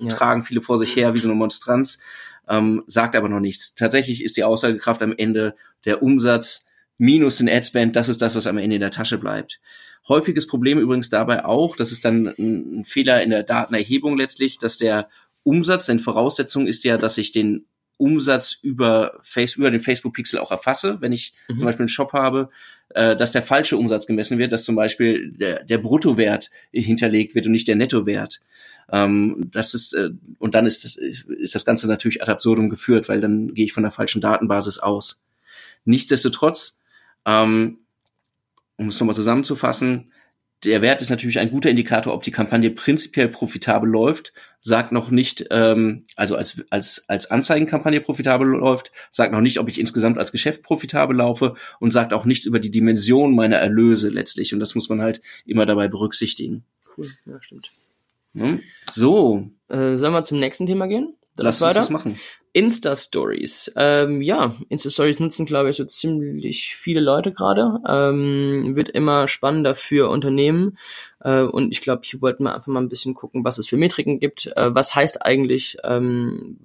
ja. 0.00 0.08
tragen 0.08 0.42
viele 0.42 0.60
vor 0.60 0.78
sich 0.78 0.94
her 0.96 1.14
wie 1.14 1.20
so 1.20 1.28
eine 1.28 1.36
Monstranz, 1.36 2.00
ähm, 2.48 2.82
sagt 2.86 3.16
aber 3.16 3.28
noch 3.28 3.40
nichts. 3.40 3.74
Tatsächlich 3.74 4.24
ist 4.24 4.36
die 4.36 4.44
Aussagekraft 4.44 5.02
am 5.02 5.14
Ende 5.16 5.54
der 5.84 6.02
Umsatz 6.02 6.66
minus 6.98 7.38
den 7.38 7.48
Adspend, 7.48 7.96
das 7.96 8.08
ist 8.08 8.20
das, 8.20 8.34
was 8.34 8.46
am 8.46 8.58
Ende 8.58 8.76
in 8.76 8.80
der 8.80 8.90
Tasche 8.90 9.18
bleibt. 9.18 9.60
Häufiges 10.08 10.46
Problem 10.46 10.78
übrigens 10.78 11.08
dabei 11.08 11.44
auch, 11.44 11.76
das 11.76 11.92
ist 11.92 12.04
dann 12.04 12.26
ein 12.38 12.84
Fehler 12.84 13.22
in 13.22 13.30
der 13.30 13.42
Datenerhebung 13.42 14.18
letztlich, 14.18 14.58
dass 14.58 14.76
der 14.76 15.08
Umsatz, 15.42 15.86
denn 15.86 15.98
Voraussetzung 15.98 16.66
ist 16.66 16.84
ja, 16.84 16.98
dass 16.98 17.16
ich 17.16 17.32
den 17.32 17.64
Umsatz 17.96 18.58
über, 18.62 19.18
Face, 19.20 19.56
über 19.56 19.70
den 19.70 19.80
Facebook-Pixel 19.80 20.38
auch 20.38 20.50
erfasse, 20.50 21.00
wenn 21.00 21.12
ich 21.12 21.32
mhm. 21.48 21.58
zum 21.58 21.66
Beispiel 21.66 21.82
einen 21.82 21.88
Shop 21.88 22.12
habe, 22.12 22.48
äh, 22.90 23.14
dass 23.14 23.32
der 23.32 23.42
falsche 23.42 23.76
Umsatz 23.76 24.06
gemessen 24.06 24.38
wird, 24.38 24.52
dass 24.52 24.64
zum 24.64 24.74
Beispiel 24.74 25.32
der, 25.32 25.64
der 25.64 25.78
Bruttowert 25.78 26.50
hinterlegt 26.72 27.34
wird 27.34 27.46
und 27.46 27.52
nicht 27.52 27.68
der 27.68 27.76
Nettowert. 27.76 28.40
Ähm, 28.92 29.48
das 29.52 29.74
ist, 29.74 29.94
äh, 29.94 30.10
und 30.38 30.54
dann 30.54 30.66
ist, 30.66 30.84
ist, 30.98 31.28
ist 31.28 31.54
das 31.54 31.64
Ganze 31.64 31.86
natürlich 31.86 32.22
ad 32.22 32.30
absurdum 32.30 32.70
geführt, 32.70 33.08
weil 33.08 33.20
dann 33.20 33.54
gehe 33.54 33.64
ich 33.64 33.72
von 33.72 33.82
der 33.82 33.92
falschen 33.92 34.20
Datenbasis 34.20 34.78
aus. 34.78 35.24
Nichtsdestotrotz, 35.84 36.80
ähm, 37.24 37.78
um 38.76 38.88
es 38.88 38.98
nochmal 38.98 39.14
zusammenzufassen, 39.14 40.12
der 40.64 40.82
Wert 40.82 41.00
ist 41.00 41.08
natürlich 41.08 41.38
ein 41.38 41.50
guter 41.50 41.70
Indikator, 41.70 42.12
ob 42.12 42.22
die 42.22 42.30
Kampagne 42.30 42.70
prinzipiell 42.70 43.28
profitabel 43.28 43.88
läuft, 43.88 44.34
sagt 44.58 44.92
noch 44.92 45.10
nicht, 45.10 45.46
ähm, 45.50 46.04
also 46.16 46.36
als, 46.36 46.62
als, 46.68 47.08
als 47.08 47.30
Anzeigenkampagne 47.30 48.00
profitabel 48.02 48.46
läuft, 48.46 48.92
sagt 49.10 49.32
noch 49.32 49.40
nicht, 49.40 49.58
ob 49.58 49.68
ich 49.70 49.80
insgesamt 49.80 50.18
als 50.18 50.32
Geschäft 50.32 50.62
profitabel 50.62 51.16
laufe 51.16 51.54
und 51.78 51.92
sagt 51.92 52.12
auch 52.12 52.26
nichts 52.26 52.44
über 52.44 52.58
die 52.60 52.70
Dimension 52.70 53.34
meiner 53.34 53.56
Erlöse 53.56 54.10
letztlich. 54.10 54.52
Und 54.52 54.60
das 54.60 54.74
muss 54.74 54.90
man 54.90 55.00
halt 55.00 55.22
immer 55.46 55.64
dabei 55.64 55.88
berücksichtigen. 55.88 56.64
Cool, 56.96 57.10
ja, 57.24 57.40
stimmt. 57.40 57.70
Hm? 58.34 58.60
So. 58.90 59.50
Äh, 59.68 59.96
sollen 59.96 60.12
wir 60.12 60.22
zum 60.22 60.38
nächsten 60.38 60.66
Thema 60.66 60.86
gehen? 60.86 61.16
Dann 61.36 61.46
Lass 61.46 61.62
uns 61.62 61.74
das 61.74 61.90
machen. 61.90 62.18
Insta-Stories. 62.52 63.72
Ähm, 63.76 64.22
ja, 64.22 64.56
Insta-Stories 64.68 65.20
nutzen, 65.20 65.46
glaube 65.46 65.70
ich, 65.70 65.76
so 65.76 65.84
ziemlich 65.84 66.74
viele 66.74 67.00
Leute 67.00 67.32
gerade. 67.32 67.78
Ähm, 67.88 68.74
wird 68.74 68.88
immer 68.88 69.28
spannender 69.28 69.76
für 69.76 70.10
Unternehmen. 70.10 70.76
Äh, 71.20 71.42
und 71.42 71.70
ich 71.70 71.80
glaube, 71.80 72.02
hier 72.04 72.20
wollten 72.20 72.44
wir 72.44 72.54
einfach 72.54 72.66
mal 72.66 72.80
ein 72.80 72.88
bisschen 72.88 73.14
gucken, 73.14 73.44
was 73.44 73.58
es 73.58 73.68
für 73.68 73.76
Metriken 73.76 74.18
gibt. 74.18 74.46
Äh, 74.56 74.74
was 74.74 74.94
heißt 74.94 75.24
eigentlich, 75.24 75.76
ähm, 75.84 76.58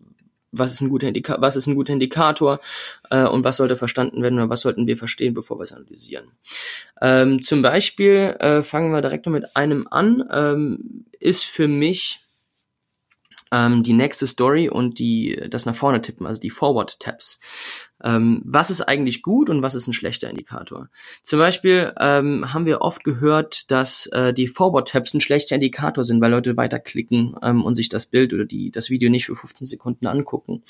was 0.58 0.72
ist 0.72 0.82
ein 0.82 0.90
guter, 0.90 1.08
Indika 1.08 1.38
was 1.40 1.56
ist 1.56 1.68
ein 1.68 1.76
guter 1.76 1.94
Indikator 1.94 2.60
äh, 3.10 3.26
und 3.26 3.44
was 3.44 3.58
sollte 3.58 3.76
verstanden 3.76 4.22
werden 4.22 4.40
oder 4.40 4.50
was 4.50 4.62
sollten 4.62 4.88
wir 4.88 4.98
verstehen, 4.98 5.34
bevor 5.34 5.60
wir 5.60 5.64
es 5.64 5.74
analysieren. 5.74 6.26
Ähm, 7.02 7.42
zum 7.42 7.62
Beispiel 7.62 8.36
äh, 8.40 8.64
fangen 8.64 8.92
wir 8.92 9.02
direkt 9.02 9.26
mal 9.26 9.34
mit 9.34 9.56
einem 9.56 9.88
an, 9.90 10.24
ähm, 10.32 11.06
ist 11.20 11.46
für 11.46 11.68
mich 11.68 12.20
ähm, 13.52 13.84
die 13.84 13.94
nächste 13.94 14.28
Story 14.28 14.70
und 14.70 15.00
die 15.00 15.42
das 15.50 15.66
nach 15.66 15.76
vorne 15.76 16.02
tippen, 16.02 16.26
also 16.26 16.42
die 16.42 16.50
Forward 16.50 17.00
Tabs. 17.00 17.40
Ähm, 18.04 18.42
was 18.46 18.70
ist 18.70 18.82
eigentlich 18.82 19.22
gut 19.22 19.50
und 19.50 19.62
was 19.62 19.76
ist 19.76 19.88
ein 19.88 19.94
schlechter 19.94 20.30
Indikator? 20.30 20.90
Zum 21.24 21.40
Beispiel 21.40 21.94
ähm, 22.00 22.54
haben 22.54 22.66
wir 22.66 22.82
oft 22.82 23.04
gehört, 23.04 23.72
dass 23.72 24.08
äh, 24.08 24.34
die 24.34 24.48
Forward-Tabs 24.48 25.14
ein 25.14 25.22
schlechter 25.22 25.56
Indikator 25.56 26.04
sind, 26.04 26.22
weil 26.22 26.32
Leute 26.32 26.58
weiterklicken 26.58 27.36
ähm, 27.42 27.64
und 27.64 27.76
sich 27.76 27.90
das 27.90 28.08
Bild 28.08 28.34
oder 28.34 28.46
die, 28.46 28.72
das 28.72 28.90
Video 28.90 29.10
nicht 29.10 29.28
für 29.28 29.36
15 29.36 29.66
Sekunden 29.66 30.08
angucken. 30.08 30.64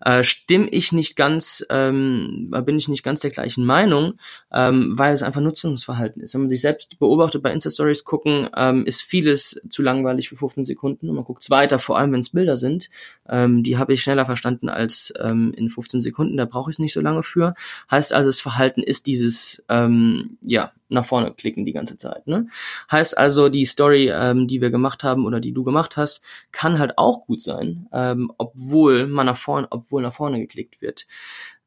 Äh, 0.00 0.22
stimme 0.22 0.68
ich 0.70 0.92
nicht 0.92 1.16
ganz, 1.16 1.66
ähm, 1.68 2.54
bin 2.64 2.78
ich 2.78 2.88
nicht 2.88 3.02
ganz 3.02 3.20
der 3.20 3.30
gleichen 3.30 3.64
Meinung, 3.64 4.14
ähm, 4.52 4.92
weil 4.96 5.12
es 5.12 5.22
einfach 5.22 5.40
Nutzungsverhalten 5.40 6.22
ist. 6.22 6.34
Wenn 6.34 6.42
man 6.42 6.50
sich 6.50 6.60
selbst 6.60 6.98
beobachtet 6.98 7.42
bei 7.42 7.52
Insta-Stories 7.52 8.04
gucken, 8.04 8.48
ähm, 8.56 8.84
ist 8.86 9.02
vieles 9.02 9.60
zu 9.68 9.82
langweilig 9.82 10.28
für 10.28 10.36
15 10.36 10.64
Sekunden 10.64 11.08
und 11.08 11.16
man 11.16 11.24
guckt 11.24 11.48
weiter, 11.50 11.78
vor 11.78 11.98
allem 11.98 12.12
wenn 12.12 12.20
es 12.20 12.30
Bilder 12.30 12.56
sind. 12.56 12.88
Ähm, 13.28 13.62
die 13.62 13.78
habe 13.78 13.94
ich 13.94 14.02
schneller 14.02 14.26
verstanden 14.26 14.68
als 14.68 15.12
ähm, 15.20 15.52
in 15.56 15.68
15 15.68 16.00
Sekunden. 16.00 16.36
Da 16.36 16.46
brauche 16.52 16.70
ich 16.70 16.74
es 16.74 16.78
nicht 16.78 16.92
so 16.92 17.00
lange 17.00 17.22
für. 17.22 17.54
Heißt 17.90 18.12
also, 18.12 18.28
das 18.28 18.40
Verhalten 18.40 18.82
ist 18.82 19.06
dieses, 19.06 19.64
ähm, 19.68 20.36
ja, 20.42 20.72
nach 20.88 21.06
vorne 21.06 21.32
klicken 21.32 21.64
die 21.64 21.72
ganze 21.72 21.96
Zeit. 21.96 22.26
Ne? 22.26 22.46
Heißt 22.90 23.16
also, 23.16 23.48
die 23.48 23.64
Story, 23.64 24.10
ähm, 24.12 24.46
die 24.46 24.60
wir 24.60 24.70
gemacht 24.70 25.02
haben 25.02 25.24
oder 25.24 25.40
die 25.40 25.52
du 25.52 25.64
gemacht 25.64 25.96
hast, 25.96 26.22
kann 26.52 26.78
halt 26.78 26.98
auch 26.98 27.26
gut 27.26 27.40
sein, 27.40 27.88
ähm, 27.92 28.30
obwohl 28.36 29.06
man 29.06 29.26
nach 29.26 29.38
vorne, 29.38 29.66
obwohl 29.70 30.02
nach 30.02 30.14
vorne 30.14 30.38
geklickt 30.38 30.82
wird. 30.82 31.06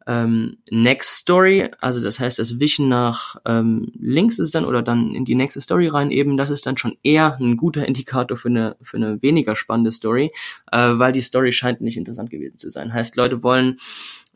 Ähm, 0.08 0.58
Next 0.70 1.16
Story, 1.22 1.68
also 1.82 2.02
das 2.02 2.20
heißt, 2.20 2.38
das 2.38 2.60
Wischen 2.60 2.88
nach 2.90 3.38
ähm, 3.46 3.92
links 4.00 4.38
ist 4.38 4.54
dann 4.54 4.66
oder 4.66 4.84
dann 4.84 5.16
in 5.16 5.26
die 5.26 5.34
nächste 5.34 5.62
Story 5.62 5.88
rein 5.88 6.12
eben, 6.12 6.38
das 6.38 6.52
ist 6.52 6.68
dann 6.68 6.78
schon 6.78 6.96
eher 7.02 7.38
ein 7.40 7.58
guter 7.58 7.88
Indikator 7.88 8.38
für 8.38 8.50
eine 8.50 8.76
für 8.84 8.98
eine 8.98 9.20
weniger 9.24 9.56
spannende 9.56 9.92
Story, 9.92 10.32
äh, 10.72 10.92
weil 10.94 11.12
die 11.12 11.22
Story 11.22 11.52
scheint 11.52 11.82
nicht 11.82 11.98
interessant 11.98 12.30
gewesen 12.30 12.58
zu 12.58 12.70
sein. 12.70 12.94
Heißt, 12.94 13.16
Leute 13.16 13.42
wollen 13.42 13.80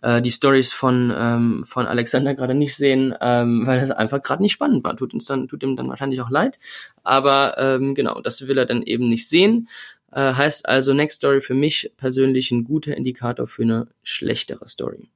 äh, 0.01 0.21
die 0.21 0.31
Stories 0.31 0.73
von 0.73 1.13
ähm, 1.15 1.63
von 1.63 1.87
Alexander 1.87 2.33
gerade 2.35 2.53
nicht 2.53 2.75
sehen, 2.75 3.13
ähm, 3.21 3.65
weil 3.65 3.79
das 3.79 3.91
einfach 3.91 4.21
gerade 4.21 4.41
nicht 4.41 4.53
spannend 4.53 4.83
war. 4.83 4.95
Tut 4.95 5.13
uns 5.13 5.25
dann 5.25 5.47
tut 5.47 5.63
ihm 5.63 5.75
dann 5.75 5.89
wahrscheinlich 5.89 6.21
auch 6.21 6.29
leid, 6.29 6.59
aber 7.03 7.57
ähm, 7.57 7.95
genau, 7.95 8.21
das 8.21 8.47
will 8.47 8.57
er 8.57 8.65
dann 8.65 8.83
eben 8.83 9.07
nicht 9.07 9.27
sehen. 9.27 9.67
Äh, 10.11 10.33
heißt 10.33 10.67
also 10.67 10.93
Next 10.93 11.17
Story 11.17 11.41
für 11.41 11.53
mich 11.53 11.91
persönlich 11.97 12.51
ein 12.51 12.63
guter 12.63 12.97
Indikator 12.97 13.47
für 13.47 13.63
eine 13.63 13.87
schlechtere 14.01 14.67
Story. 14.67 15.09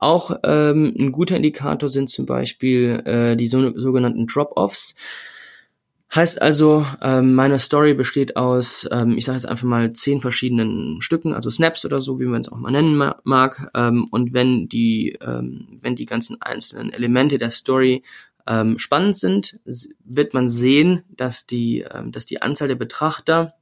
Auch 0.00 0.36
ähm, 0.42 0.94
ein 0.98 1.12
guter 1.12 1.36
Indikator 1.36 1.88
sind 1.88 2.08
zum 2.08 2.26
Beispiel 2.26 3.02
äh, 3.04 3.36
die 3.36 3.46
so, 3.46 3.78
sogenannten 3.78 4.26
Drop-offs. 4.26 4.96
Heißt 6.14 6.40
also, 6.40 6.86
ähm, 7.02 7.34
meine 7.34 7.58
Story 7.58 7.92
besteht 7.92 8.36
aus, 8.36 8.88
ähm, 8.90 9.18
ich 9.18 9.26
sage 9.26 9.36
jetzt 9.36 9.46
einfach 9.46 9.66
mal 9.66 9.92
zehn 9.92 10.22
verschiedenen 10.22 11.02
Stücken, 11.02 11.34
also 11.34 11.50
Snaps 11.50 11.84
oder 11.84 11.98
so, 11.98 12.18
wie 12.18 12.24
man 12.24 12.40
es 12.40 12.50
auch 12.50 12.56
mal 12.56 12.70
nennen 12.70 12.96
mag. 13.24 13.70
Ähm, 13.74 14.06
und 14.10 14.32
wenn 14.32 14.68
die, 14.68 15.18
ähm, 15.20 15.78
wenn 15.82 15.96
die 15.96 16.06
ganzen 16.06 16.40
einzelnen 16.40 16.90
Elemente 16.90 17.36
der 17.36 17.50
Story 17.50 18.04
ähm, 18.46 18.78
spannend 18.78 19.16
sind, 19.18 19.60
wird 20.02 20.32
man 20.32 20.48
sehen, 20.48 21.04
dass 21.10 21.46
die, 21.46 21.80
ähm, 21.80 22.10
dass 22.10 22.24
die 22.24 22.40
Anzahl 22.40 22.68
der 22.68 22.76
Betrachter 22.76 23.54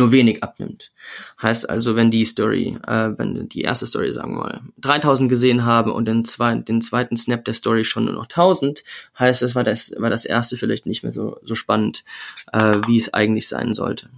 nur 0.00 0.12
wenig 0.12 0.42
abnimmt. 0.42 0.92
Heißt 1.40 1.68
also, 1.68 1.94
wenn 1.94 2.10
die 2.10 2.24
Story, 2.24 2.78
äh, 2.86 3.10
wenn 3.16 3.48
die 3.48 3.60
erste 3.60 3.86
Story, 3.86 4.12
sagen 4.12 4.32
wir 4.32 4.38
mal, 4.38 4.60
3000 4.78 5.28
gesehen 5.28 5.64
haben 5.64 5.92
und 5.92 6.06
den, 6.06 6.24
zwei, 6.24 6.54
den 6.56 6.80
zweiten 6.80 7.16
Snap 7.16 7.44
der 7.44 7.54
Story 7.54 7.84
schon 7.84 8.06
nur 8.06 8.14
noch 8.14 8.24
1000, 8.24 8.82
heißt 9.18 9.42
das 9.42 9.54
war 9.54 9.62
das, 9.62 9.92
war 9.98 10.10
das 10.10 10.24
erste 10.24 10.56
vielleicht 10.56 10.86
nicht 10.86 11.02
mehr 11.02 11.12
so, 11.12 11.38
so 11.42 11.54
spannend, 11.54 12.04
äh, 12.52 12.78
wie 12.86 12.96
es 12.96 13.12
eigentlich 13.12 13.46
sein 13.46 13.74
sollte. 13.74 14.08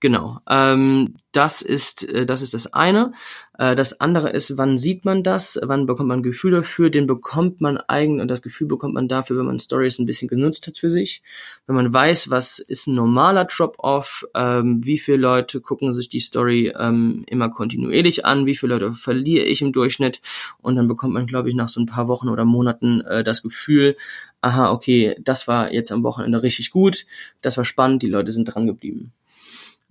Genau. 0.00 0.40
Ähm, 0.48 1.14
das 1.32 1.62
ist, 1.62 2.08
äh, 2.08 2.26
das 2.26 2.42
ist 2.42 2.54
das 2.54 2.72
eine. 2.72 3.12
Äh, 3.58 3.74
das 3.74 4.00
andere 4.00 4.30
ist, 4.30 4.56
wann 4.56 4.76
sieht 4.78 5.04
man 5.04 5.22
das? 5.22 5.58
Wann 5.62 5.86
bekommt 5.86 6.08
man 6.08 6.20
ein 6.20 6.22
Gefühl 6.22 6.52
dafür? 6.52 6.90
Den 6.90 7.06
bekommt 7.06 7.60
man 7.60 7.78
eigentlich, 7.78 8.22
und 8.22 8.28
das 8.28 8.42
Gefühl 8.42 8.66
bekommt 8.66 8.94
man 8.94 9.08
dafür, 9.08 9.38
wenn 9.38 9.46
man 9.46 9.58
Stories 9.58 9.98
ein 9.98 10.06
bisschen 10.06 10.28
genutzt 10.28 10.66
hat 10.66 10.78
für 10.78 10.90
sich. 10.90 11.22
Wenn 11.66 11.76
man 11.76 11.92
weiß, 11.92 12.30
was 12.30 12.58
ist 12.58 12.86
ein 12.86 12.94
normaler 12.94 13.46
Drop-off, 13.46 14.24
ähm, 14.34 14.84
wie 14.84 14.98
viele 14.98 15.18
Leute 15.18 15.60
gucken 15.60 15.92
sich 15.92 16.08
die 16.08 16.20
Story 16.20 16.72
ähm, 16.78 17.24
immer 17.26 17.48
kontinuierlich 17.50 18.24
an, 18.24 18.46
wie 18.46 18.56
viele 18.56 18.74
Leute 18.74 18.92
verliere 18.92 19.44
ich 19.44 19.62
im 19.62 19.72
Durchschnitt. 19.72 20.20
Und 20.60 20.76
dann 20.76 20.88
bekommt 20.88 21.14
man, 21.14 21.26
glaube 21.26 21.48
ich, 21.48 21.54
nach 21.54 21.68
so 21.68 21.80
ein 21.80 21.86
paar 21.86 22.08
Wochen 22.08 22.28
oder 22.28 22.44
Monaten 22.44 23.00
äh, 23.02 23.24
das 23.24 23.42
Gefühl, 23.42 23.96
aha, 24.40 24.70
okay, 24.70 25.16
das 25.20 25.48
war 25.48 25.72
jetzt 25.72 25.90
am 25.90 26.02
Wochenende 26.02 26.42
richtig 26.42 26.70
gut, 26.70 27.06
das 27.40 27.56
war 27.56 27.64
spannend, 27.64 28.02
die 28.02 28.08
Leute 28.08 28.30
sind 28.30 28.44
dran 28.44 28.66
geblieben. 28.66 29.12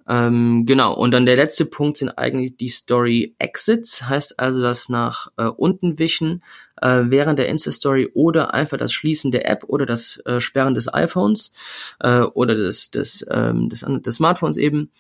Ähm, 0.08 0.66
genau, 0.66 0.94
und 0.94 1.12
dann 1.12 1.26
der 1.26 1.38
letzte 1.38 1.66
Punkt 1.66 1.98
sind 1.98 2.10
eigentlich 2.10 2.58
die 2.58 2.68
Story 2.68 3.36
Exits, 3.40 4.08
heißt 4.08 4.40
also 4.40 4.62
das 4.62 4.90
nach 4.90 5.28
äh, 5.38 5.46
unten 5.46 5.98
wischen 5.98 6.44
äh, 6.82 7.04
während 7.06 7.40
der 7.40 7.48
Insta-Story 7.48 8.12
oder 8.14 8.54
einfach 8.54 8.78
das 8.78 8.92
Schließen 8.92 9.32
der 9.32 9.50
App 9.50 9.64
oder 9.68 9.86
das 9.86 10.18
äh, 10.26 10.42
Sperren 10.42 10.76
des 10.76 10.94
iPhones 10.94 11.54
äh, 12.02 12.22
oder 12.22 12.56
des, 12.56 12.92
des, 12.92 13.26
ähm, 13.32 13.70
des, 13.70 13.86
des 13.88 14.16
Smartphones 14.16 14.58
eben. 14.58 14.92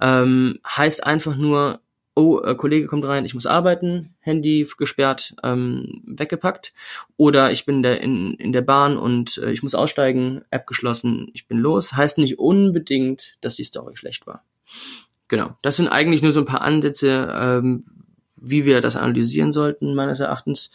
Ähm, 0.00 0.60
heißt 0.64 1.04
einfach 1.04 1.36
nur, 1.36 1.80
oh, 2.18 2.40
äh, 2.40 2.56
Kollege 2.56 2.88
kommt 2.88 3.04
rein, 3.04 3.24
ich 3.24 3.34
muss 3.34 3.46
arbeiten, 3.46 4.12
Handy 4.18 4.68
gesperrt, 4.76 5.36
ähm, 5.44 6.02
weggepackt. 6.04 6.72
Oder 7.16 7.52
ich 7.52 7.64
bin 7.64 7.82
der 7.82 8.00
in, 8.00 8.34
in 8.34 8.52
der 8.52 8.62
Bahn 8.62 8.98
und 8.98 9.38
äh, 9.38 9.52
ich 9.52 9.62
muss 9.62 9.76
aussteigen, 9.76 10.42
App 10.50 10.66
geschlossen, 10.66 11.28
ich 11.32 11.46
bin 11.46 11.58
los. 11.58 11.92
Heißt 11.92 12.18
nicht 12.18 12.40
unbedingt, 12.40 13.38
dass 13.40 13.54
die 13.54 13.62
Story 13.62 13.96
schlecht 13.96 14.26
war. 14.26 14.44
Genau. 15.28 15.56
Das 15.62 15.76
sind 15.76 15.88
eigentlich 15.88 16.22
nur 16.22 16.32
so 16.32 16.40
ein 16.40 16.46
paar 16.46 16.62
Ansätze, 16.62 17.32
ähm, 17.40 17.84
wie 18.36 18.64
wir 18.64 18.80
das 18.80 18.96
analysieren 18.96 19.52
sollten, 19.52 19.94
meines 19.94 20.18
Erachtens. 20.18 20.72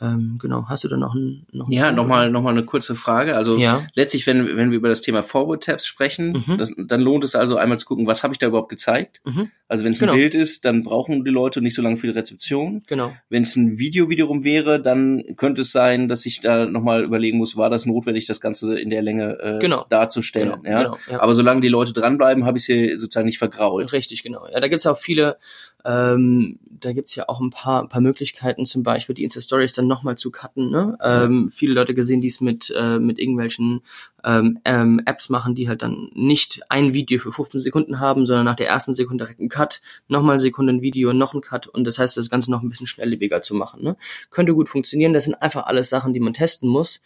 Ähm, 0.00 0.38
genau, 0.40 0.66
hast 0.68 0.84
du 0.84 0.88
da 0.88 0.96
noch 0.96 1.14
ein 1.14 1.44
noch 1.50 1.68
Ja, 1.70 1.90
nochmal 1.90 2.30
noch 2.30 2.42
mal 2.42 2.50
eine 2.50 2.62
kurze 2.62 2.94
Frage. 2.94 3.36
Also 3.36 3.56
ja. 3.56 3.84
letztlich, 3.94 4.26
wenn, 4.28 4.56
wenn 4.56 4.70
wir 4.70 4.76
über 4.76 4.88
das 4.88 5.00
Thema 5.00 5.24
Forward 5.24 5.64
Tabs 5.64 5.86
sprechen, 5.86 6.44
mhm. 6.46 6.56
das, 6.56 6.72
dann 6.76 7.00
lohnt 7.00 7.24
es 7.24 7.34
also 7.34 7.56
einmal 7.56 7.78
zu 7.78 7.86
gucken, 7.86 8.06
was 8.06 8.22
habe 8.22 8.32
ich 8.32 8.38
da 8.38 8.46
überhaupt 8.46 8.68
gezeigt. 8.68 9.20
Mhm. 9.24 9.50
Also 9.66 9.84
wenn 9.84 9.92
es 9.92 9.98
genau. 9.98 10.12
ein 10.12 10.18
Bild 10.18 10.36
ist, 10.36 10.64
dann 10.64 10.84
brauchen 10.84 11.24
die 11.24 11.30
Leute 11.30 11.60
nicht 11.60 11.74
so 11.74 11.82
lange 11.82 11.96
für 11.96 12.06
die 12.06 12.12
Rezeption. 12.12 12.84
Genau. 12.86 13.12
Wenn 13.28 13.42
es 13.42 13.56
ein 13.56 13.78
Video 13.78 14.08
wiederum 14.08 14.44
wäre, 14.44 14.80
dann 14.80 15.22
könnte 15.36 15.62
es 15.62 15.72
sein, 15.72 16.06
dass 16.06 16.24
ich 16.26 16.40
da 16.40 16.66
nochmal 16.66 17.02
überlegen 17.02 17.38
muss, 17.38 17.56
war 17.56 17.68
das 17.68 17.84
notwendig, 17.84 18.26
das 18.26 18.40
Ganze 18.40 18.78
in 18.78 18.90
der 18.90 19.02
Länge 19.02 19.38
äh, 19.40 19.58
genau. 19.58 19.84
darzustellen. 19.88 20.62
Genau. 20.62 20.70
Ja? 20.70 20.82
Genau. 20.84 20.98
Ja. 21.10 21.20
Aber 21.20 21.34
solange 21.34 21.60
die 21.60 21.68
Leute 21.68 21.92
dranbleiben, 21.92 22.44
habe 22.44 22.58
ich 22.58 22.64
sie 22.64 22.96
sozusagen 22.96 23.26
nicht 23.26 23.38
vergrault. 23.38 23.92
Richtig, 23.92 24.22
genau. 24.22 24.46
Ja, 24.50 24.60
da 24.60 24.68
gibt's 24.68 24.86
auch 24.86 24.98
viele 24.98 25.38
ähm, 25.84 26.58
da 26.80 26.92
gibt's 26.92 27.14
ja 27.14 27.28
auch 27.28 27.40
ein 27.40 27.50
paar, 27.50 27.82
ein 27.82 27.88
paar 27.88 28.00
Möglichkeiten, 28.00 28.64
zum 28.64 28.82
Beispiel 28.82 29.14
die 29.14 29.24
Insta-Stories 29.24 29.72
dann 29.72 29.86
nochmal 29.86 30.16
zu 30.16 30.30
cutten. 30.30 30.70
Ne? 30.70 30.96
Ähm, 31.02 31.50
viele 31.50 31.74
Leute 31.74 31.94
gesehen, 31.94 32.20
die 32.20 32.28
es 32.28 32.40
mit, 32.40 32.72
äh, 32.76 32.98
mit 32.98 33.18
irgendwelchen 33.18 33.82
ähm, 34.24 34.60
ähm, 34.64 35.00
Apps 35.06 35.28
machen, 35.28 35.54
die 35.54 35.68
halt 35.68 35.82
dann 35.82 36.10
nicht 36.14 36.62
ein 36.68 36.92
Video 36.92 37.18
für 37.18 37.32
15 37.32 37.60
Sekunden 37.60 38.00
haben, 38.00 38.26
sondern 38.26 38.44
nach 38.44 38.56
der 38.56 38.68
ersten 38.68 38.92
Sekunde 38.92 39.24
direkt 39.24 39.40
einen 39.40 39.48
Cut, 39.48 39.80
nochmal 40.08 40.34
eine 40.34 40.40
Sekunde 40.40 40.72
ein 40.72 40.82
Video, 40.82 41.12
noch 41.12 41.34
ein 41.34 41.40
Cut 41.40 41.66
und 41.66 41.84
das 41.84 41.98
heißt, 41.98 42.16
das 42.16 42.30
Ganze 42.30 42.50
noch 42.50 42.62
ein 42.62 42.68
bisschen 42.68 42.86
schnelllebiger 42.86 43.42
zu 43.42 43.54
machen. 43.54 43.82
Ne? 43.82 43.96
Könnte 44.30 44.54
gut 44.54 44.68
funktionieren. 44.68 45.12
Das 45.12 45.24
sind 45.24 45.34
einfach 45.34 45.66
alles 45.66 45.88
Sachen, 45.88 46.12
die 46.12 46.20
man 46.20 46.34
testen 46.34 46.68
muss 46.68 47.00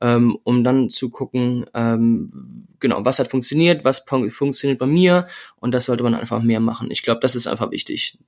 ähm, 0.00 0.36
um 0.44 0.64
dann 0.64 0.90
zu 0.90 1.10
gucken, 1.10 1.66
ähm, 1.74 2.66
genau, 2.80 3.04
was 3.04 3.18
hat 3.18 3.28
funktioniert, 3.28 3.84
was 3.84 4.04
funktioniert 4.30 4.78
bei 4.78 4.86
mir 4.86 5.26
und 5.56 5.72
das 5.72 5.86
sollte 5.86 6.02
man 6.02 6.14
einfach 6.14 6.42
mehr 6.42 6.60
machen. 6.60 6.90
Ich 6.90 7.02
glaube, 7.02 7.20
das 7.20 7.34
ist 7.34 7.46
einfach 7.46 7.70
wichtig, 7.70 8.18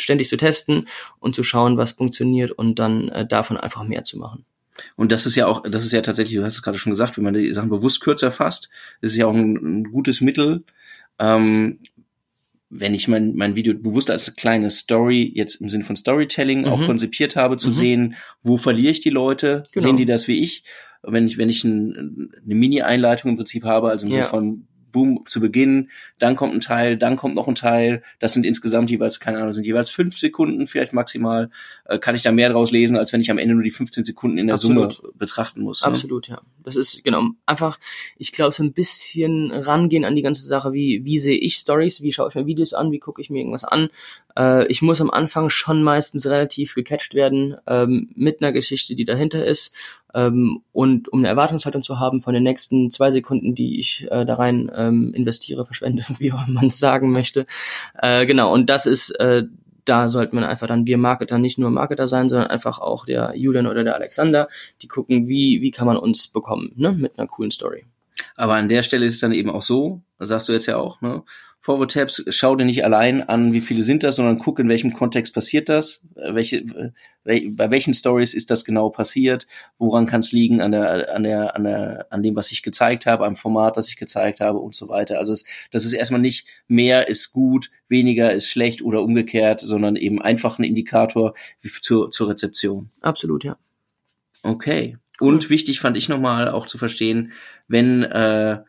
ständig 0.00 0.28
zu 0.28 0.36
testen 0.36 0.88
und 1.18 1.34
zu 1.34 1.42
schauen, 1.42 1.76
was 1.76 1.92
funktioniert 1.92 2.50
und 2.50 2.78
dann 2.78 3.08
äh, 3.08 3.26
davon 3.26 3.56
einfach 3.56 3.84
mehr 3.84 4.04
zu 4.04 4.18
machen. 4.18 4.44
Und 4.96 5.10
das 5.10 5.26
ist 5.26 5.34
ja 5.34 5.46
auch, 5.46 5.62
das 5.64 5.84
ist 5.84 5.92
ja 5.92 6.02
tatsächlich, 6.02 6.36
du 6.36 6.44
hast 6.44 6.54
es 6.54 6.62
gerade 6.62 6.78
schon 6.78 6.92
gesagt, 6.92 7.16
wenn 7.16 7.24
man 7.24 7.34
die 7.34 7.52
Sachen 7.52 7.70
bewusst 7.70 8.00
kürzer 8.00 8.30
fasst, 8.30 8.70
ist 9.00 9.12
es 9.12 9.16
ja 9.16 9.26
auch 9.26 9.34
ein, 9.34 9.56
ein 9.56 9.84
gutes 9.84 10.20
Mittel, 10.20 10.62
ähm, 11.18 11.80
wenn 12.70 12.94
ich 12.94 13.08
mein, 13.08 13.34
mein 13.34 13.56
Video 13.56 13.74
bewusst 13.74 14.10
als 14.10 14.28
eine 14.28 14.36
kleine 14.36 14.70
Story, 14.70 15.32
jetzt 15.34 15.56
im 15.56 15.68
Sinne 15.68 15.84
von 15.84 15.96
Storytelling, 15.96 16.60
mhm. 16.60 16.66
auch 16.66 16.84
konzipiert 16.84 17.34
habe, 17.34 17.56
zu 17.56 17.68
mhm. 17.68 17.72
sehen, 17.72 18.14
wo 18.42 18.58
verliere 18.58 18.92
ich 18.92 19.00
die 19.00 19.10
Leute, 19.10 19.62
genau. 19.72 19.86
sehen 19.86 19.96
die 19.96 20.04
das 20.04 20.28
wie 20.28 20.42
ich 20.42 20.64
wenn 21.02 21.26
ich, 21.26 21.38
wenn 21.38 21.48
ich 21.48 21.64
ein, 21.64 22.30
eine 22.44 22.54
Mini-Einleitung 22.54 23.30
im 23.30 23.36
Prinzip 23.36 23.64
habe, 23.64 23.90
also 23.90 24.06
im 24.06 24.12
ja. 24.12 24.18
Sinne 24.18 24.28
von 24.28 24.68
boom, 24.92 25.24
zu 25.26 25.40
Beginn, 25.40 25.90
dann 26.18 26.36
kommt 26.36 26.54
ein 26.54 26.60
Teil, 26.60 26.96
dann 26.96 27.16
kommt 27.16 27.36
noch 27.36 27.48
ein 27.48 27.54
Teil. 27.54 28.02
Das 28.18 28.32
sind 28.32 28.44
insgesamt 28.44 28.90
jeweils, 28.90 29.20
keine 29.20 29.38
Ahnung, 29.38 29.52
sind 29.52 29.66
jeweils 29.66 29.90
fünf 29.90 30.18
Sekunden 30.18 30.66
vielleicht 30.66 30.92
maximal. 30.92 31.50
Äh, 31.84 31.98
kann 31.98 32.14
ich 32.14 32.22
da 32.22 32.32
mehr 32.32 32.50
draus 32.50 32.70
lesen, 32.70 32.96
als 32.96 33.12
wenn 33.12 33.20
ich 33.20 33.30
am 33.30 33.38
Ende 33.38 33.54
nur 33.54 33.62
die 33.62 33.70
15 33.70 34.04
Sekunden 34.04 34.38
in 34.38 34.46
der 34.46 34.54
Absolut. 34.54 34.94
Summe 34.94 35.12
betrachten 35.14 35.62
muss. 35.62 35.82
Ne? 35.82 35.88
Absolut, 35.88 36.28
ja. 36.28 36.40
Das 36.62 36.76
ist, 36.76 37.04
genau, 37.04 37.22
einfach, 37.46 37.78
ich 38.16 38.32
glaube, 38.32 38.54
so 38.54 38.62
ein 38.62 38.72
bisschen 38.72 39.50
rangehen 39.50 40.04
an 40.04 40.16
die 40.16 40.22
ganze 40.22 40.46
Sache, 40.46 40.72
wie, 40.72 41.04
wie 41.04 41.18
sehe 41.18 41.38
ich 41.38 41.56
Stories, 41.56 42.02
wie 42.02 42.12
schaue 42.12 42.28
ich 42.28 42.34
mir 42.34 42.46
Videos 42.46 42.72
an, 42.72 42.92
wie 42.92 42.98
gucke 42.98 43.20
ich 43.20 43.30
mir 43.30 43.38
irgendwas 43.38 43.64
an. 43.64 43.88
Äh, 44.38 44.66
ich 44.68 44.80
muss 44.80 45.00
am 45.00 45.10
Anfang 45.10 45.50
schon 45.50 45.82
meistens 45.82 46.26
relativ 46.26 46.74
gecatcht 46.74 47.14
werden 47.14 47.56
ähm, 47.66 48.10
mit 48.14 48.40
einer 48.40 48.52
Geschichte, 48.52 48.94
die 48.94 49.04
dahinter 49.04 49.44
ist 49.44 49.74
ähm, 50.14 50.62
und 50.72 51.12
um 51.12 51.18
eine 51.18 51.28
Erwartungshaltung 51.28 51.82
zu 51.82 51.98
haben 51.98 52.20
von 52.20 52.32
den 52.32 52.44
nächsten 52.44 52.90
zwei 52.90 53.10
Sekunden, 53.10 53.54
die 53.54 53.80
ich 53.80 54.06
äh, 54.10 54.24
da 54.24 54.34
rein 54.34 54.70
ähm, 54.74 55.12
investiere, 55.12 55.66
verschwende, 55.66 56.04
wie 56.18 56.32
man 56.46 56.66
es 56.66 56.78
sagen 56.78 57.10
möchte. 57.10 57.46
Äh, 58.00 58.24
genau, 58.26 58.52
und 58.52 58.70
das 58.70 58.86
ist, 58.86 59.10
äh, 59.20 59.44
da 59.84 60.08
sollten 60.08 60.38
wir 60.38 60.48
einfach 60.48 60.66
dann 60.66 60.86
wir 60.86 60.98
Marketer 60.98 61.38
nicht 61.38 61.58
nur 61.58 61.70
Marketer 61.70 62.06
sein, 62.06 62.28
sondern 62.28 62.48
einfach 62.48 62.78
auch 62.78 63.06
der 63.06 63.32
Julian 63.34 63.66
oder 63.66 63.84
der 63.84 63.94
Alexander, 63.94 64.48
die 64.82 64.88
gucken, 64.88 65.28
wie, 65.28 65.62
wie 65.62 65.70
kann 65.70 65.86
man 65.86 65.96
uns 65.96 66.28
bekommen, 66.28 66.72
ne, 66.76 66.92
mit 66.92 67.18
einer 67.18 67.26
coolen 67.26 67.50
Story. 67.50 67.86
Aber 68.34 68.54
an 68.54 68.68
der 68.68 68.82
Stelle 68.82 69.06
ist 69.06 69.14
es 69.14 69.20
dann 69.20 69.32
eben 69.32 69.50
auch 69.50 69.62
so, 69.62 70.02
sagst 70.18 70.48
du 70.48 70.52
jetzt 70.52 70.66
ja 70.66 70.76
auch, 70.76 71.00
ne? 71.00 71.22
Forward 71.68 71.92
Tabs, 71.92 72.24
schau 72.30 72.56
dir 72.56 72.64
nicht 72.64 72.82
allein 72.82 73.28
an, 73.28 73.52
wie 73.52 73.60
viele 73.60 73.82
sind 73.82 74.02
das, 74.02 74.16
sondern 74.16 74.38
guck, 74.38 74.58
in 74.58 74.70
welchem 74.70 74.94
Kontext 74.94 75.34
passiert 75.34 75.68
das, 75.68 76.02
welche, 76.14 76.64
bei 77.24 77.70
welchen 77.70 77.92
Stories 77.92 78.32
ist 78.32 78.50
das 78.50 78.64
genau 78.64 78.88
passiert, 78.88 79.46
woran 79.76 80.06
kann 80.06 80.20
es 80.20 80.32
liegen 80.32 80.62
an 80.62 80.72
der, 80.72 81.14
an 81.14 81.24
der, 81.24 81.56
an 81.56 81.64
der, 81.64 82.06
an 82.08 82.22
dem, 82.22 82.36
was 82.36 82.52
ich 82.52 82.62
gezeigt 82.62 83.04
habe, 83.04 83.26
am 83.26 83.36
Format, 83.36 83.76
das 83.76 83.88
ich 83.88 83.98
gezeigt 83.98 84.40
habe 84.40 84.60
und 84.60 84.74
so 84.74 84.88
weiter. 84.88 85.18
Also 85.18 85.34
es, 85.34 85.44
das 85.70 85.84
ist 85.84 85.92
erstmal 85.92 86.22
nicht 86.22 86.46
mehr 86.68 87.08
ist 87.08 87.32
gut, 87.32 87.70
weniger 87.86 88.32
ist 88.32 88.48
schlecht 88.48 88.80
oder 88.80 89.02
umgekehrt, 89.02 89.60
sondern 89.60 89.96
eben 89.96 90.22
einfach 90.22 90.58
ein 90.58 90.64
Indikator 90.64 91.34
zur, 91.82 92.10
zur 92.10 92.30
Rezeption. 92.30 92.88
Absolut, 93.02 93.44
ja. 93.44 93.58
Okay. 94.42 94.96
Und 95.20 95.50
wichtig 95.50 95.80
fand 95.80 95.98
ich 95.98 96.08
nochmal 96.08 96.48
auch 96.48 96.64
zu 96.64 96.78
verstehen, 96.78 97.32
wenn 97.66 98.04
äh, 98.04 98.60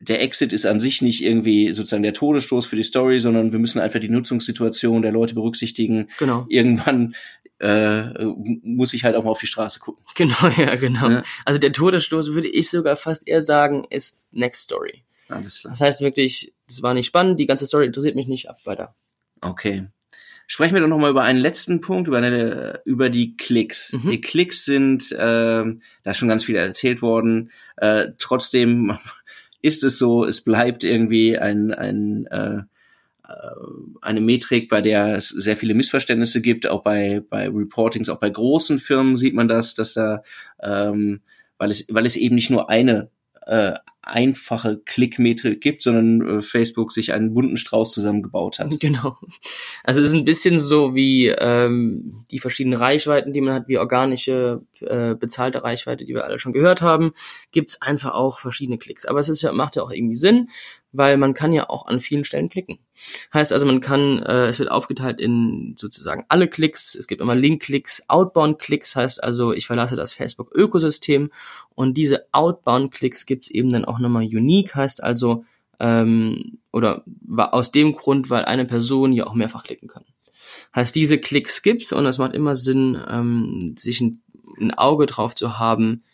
der 0.00 0.22
Exit 0.22 0.52
ist 0.52 0.66
an 0.66 0.80
sich 0.80 1.02
nicht 1.02 1.22
irgendwie 1.22 1.72
sozusagen 1.72 2.02
der 2.02 2.14
Todesstoß 2.14 2.66
für 2.66 2.76
die 2.76 2.82
Story, 2.82 3.20
sondern 3.20 3.52
wir 3.52 3.58
müssen 3.58 3.80
einfach 3.80 4.00
die 4.00 4.08
Nutzungssituation 4.08 5.02
der 5.02 5.12
Leute 5.12 5.34
berücksichtigen. 5.34 6.08
Genau. 6.18 6.46
Irgendwann 6.48 7.14
äh, 7.58 8.24
muss 8.62 8.94
ich 8.94 9.04
halt 9.04 9.14
auch 9.14 9.24
mal 9.24 9.30
auf 9.30 9.40
die 9.40 9.46
Straße 9.46 9.78
gucken. 9.78 10.02
Genau, 10.14 10.48
ja, 10.56 10.74
genau. 10.76 11.10
Ja. 11.10 11.22
Also 11.44 11.60
der 11.60 11.72
Todesstoß 11.72 12.32
würde 12.32 12.48
ich 12.48 12.70
sogar 12.70 12.96
fast 12.96 13.28
eher 13.28 13.42
sagen, 13.42 13.86
ist 13.90 14.26
Next 14.32 14.64
Story. 14.64 15.04
Alles 15.28 15.60
klar. 15.60 15.72
Das 15.72 15.80
heißt 15.82 16.00
wirklich, 16.00 16.54
das 16.66 16.82
war 16.82 16.94
nicht 16.94 17.06
spannend, 17.06 17.38
die 17.38 17.46
ganze 17.46 17.66
Story 17.66 17.86
interessiert 17.86 18.16
mich 18.16 18.26
nicht, 18.26 18.48
ab 18.48 18.58
weiter. 18.64 18.94
Okay. 19.42 19.86
Sprechen 20.46 20.74
wir 20.74 20.80
doch 20.80 20.88
noch 20.88 20.98
mal 20.98 21.10
über 21.10 21.22
einen 21.22 21.38
letzten 21.38 21.80
Punkt, 21.80 22.08
über, 22.08 22.18
eine, 22.18 22.80
über 22.84 23.08
die 23.08 23.36
Klicks. 23.36 23.92
Mhm. 23.92 24.10
Die 24.10 24.20
Klicks 24.20 24.64
sind, 24.64 25.12
äh, 25.12 25.16
da 25.16 25.76
ist 26.10 26.16
schon 26.16 26.28
ganz 26.28 26.42
viel 26.42 26.56
erzählt 26.56 27.02
worden. 27.02 27.52
Äh, 27.76 28.08
trotzdem 28.18 28.98
ist 29.62 29.84
es 29.84 29.98
so, 29.98 30.24
es 30.24 30.40
bleibt 30.40 30.84
irgendwie 30.84 31.38
ein, 31.38 31.72
ein 31.72 32.26
äh, 32.26 32.62
äh, 33.30 33.32
eine 34.02 34.20
Metrik, 34.20 34.68
bei 34.68 34.80
der 34.80 35.16
es 35.16 35.28
sehr 35.28 35.56
viele 35.56 35.74
Missverständnisse 35.74 36.40
gibt, 36.40 36.66
auch 36.66 36.82
bei, 36.82 37.22
bei 37.28 37.48
Reportings, 37.48 38.08
auch 38.08 38.18
bei 38.18 38.30
großen 38.30 38.78
Firmen 38.78 39.16
sieht 39.16 39.34
man 39.34 39.48
das, 39.48 39.74
dass 39.74 39.94
da, 39.94 40.22
ähm, 40.60 41.20
weil 41.58 41.70
es, 41.70 41.86
weil 41.90 42.06
es 42.06 42.16
eben 42.16 42.34
nicht 42.34 42.50
nur 42.50 42.70
eine 42.70 43.10
äh, 43.46 43.74
einfache 44.02 44.80
Klickmetrik 44.84 45.60
gibt, 45.60 45.82
sondern 45.82 46.38
äh, 46.38 46.42
Facebook 46.42 46.90
sich 46.90 47.12
einen 47.12 47.34
bunten 47.34 47.56
Strauß 47.56 47.92
zusammengebaut 47.92 48.58
hat. 48.58 48.80
Genau. 48.80 49.18
Also 49.84 50.00
es 50.00 50.08
ist 50.08 50.14
ein 50.14 50.24
bisschen 50.24 50.58
so 50.58 50.94
wie 50.94 51.28
ähm, 51.28 52.24
die 52.30 52.38
verschiedenen 52.38 52.78
Reichweiten, 52.78 53.32
die 53.32 53.40
man 53.40 53.54
hat, 53.54 53.68
wie 53.68 53.78
organische 53.78 54.62
äh, 54.80 55.14
bezahlte 55.14 55.62
Reichweite, 55.62 56.04
die 56.04 56.14
wir 56.14 56.24
alle 56.24 56.38
schon 56.38 56.52
gehört 56.52 56.80
haben, 56.80 57.12
gibt's 57.52 57.82
einfach 57.82 58.12
auch 58.12 58.40
verschiedene 58.40 58.78
Klicks. 58.78 59.04
Aber 59.04 59.20
es 59.20 59.28
ist 59.28 59.42
ja, 59.42 59.52
macht 59.52 59.76
ja 59.76 59.82
auch 59.82 59.90
irgendwie 59.90 60.14
Sinn, 60.14 60.48
weil 60.92 61.16
man 61.16 61.34
kann 61.34 61.52
ja 61.52 61.68
auch 61.68 61.86
an 61.86 62.00
vielen 62.00 62.24
Stellen 62.24 62.48
klicken. 62.48 62.78
Heißt 63.32 63.52
also, 63.52 63.66
man 63.66 63.80
kann, 63.80 64.20
äh, 64.20 64.46
es 64.46 64.58
wird 64.58 64.70
aufgeteilt 64.70 65.20
in 65.20 65.76
sozusagen 65.78 66.24
alle 66.28 66.48
Klicks. 66.48 66.94
Es 66.94 67.06
gibt 67.06 67.20
immer 67.20 67.34
Link-Klicks, 67.34 68.04
Outbound-Klicks, 68.08 68.96
heißt 68.96 69.22
also, 69.22 69.52
ich 69.52 69.66
verlasse 69.66 69.96
das 69.96 70.12
Facebook-Ökosystem 70.12 71.30
und 71.74 71.94
diese 71.96 72.26
Outbound-Klicks 72.32 73.26
gibt's 73.26 73.50
eben 73.50 73.70
dann 73.70 73.84
auch 73.90 73.98
nochmal 73.98 74.24
unique, 74.24 74.74
heißt 74.74 75.02
also, 75.02 75.44
ähm, 75.78 76.58
oder 76.72 77.02
war 77.06 77.52
aus 77.54 77.72
dem 77.72 77.94
Grund, 77.96 78.30
weil 78.30 78.44
eine 78.44 78.64
Person 78.64 79.12
ja 79.12 79.26
auch 79.26 79.34
mehrfach 79.34 79.64
klicken 79.64 79.88
kann. 79.88 80.04
Heißt, 80.74 80.94
diese 80.94 81.18
Klicks 81.18 81.62
gibt's 81.62 81.92
und 81.92 82.06
es 82.06 82.18
macht 82.18 82.34
immer 82.34 82.54
Sinn, 82.54 83.00
ähm, 83.08 83.74
sich 83.78 84.00
ein, 84.00 84.22
ein 84.60 84.72
Auge 84.72 85.06
drauf 85.06 85.34
zu 85.34 85.58
haben, 85.58 86.04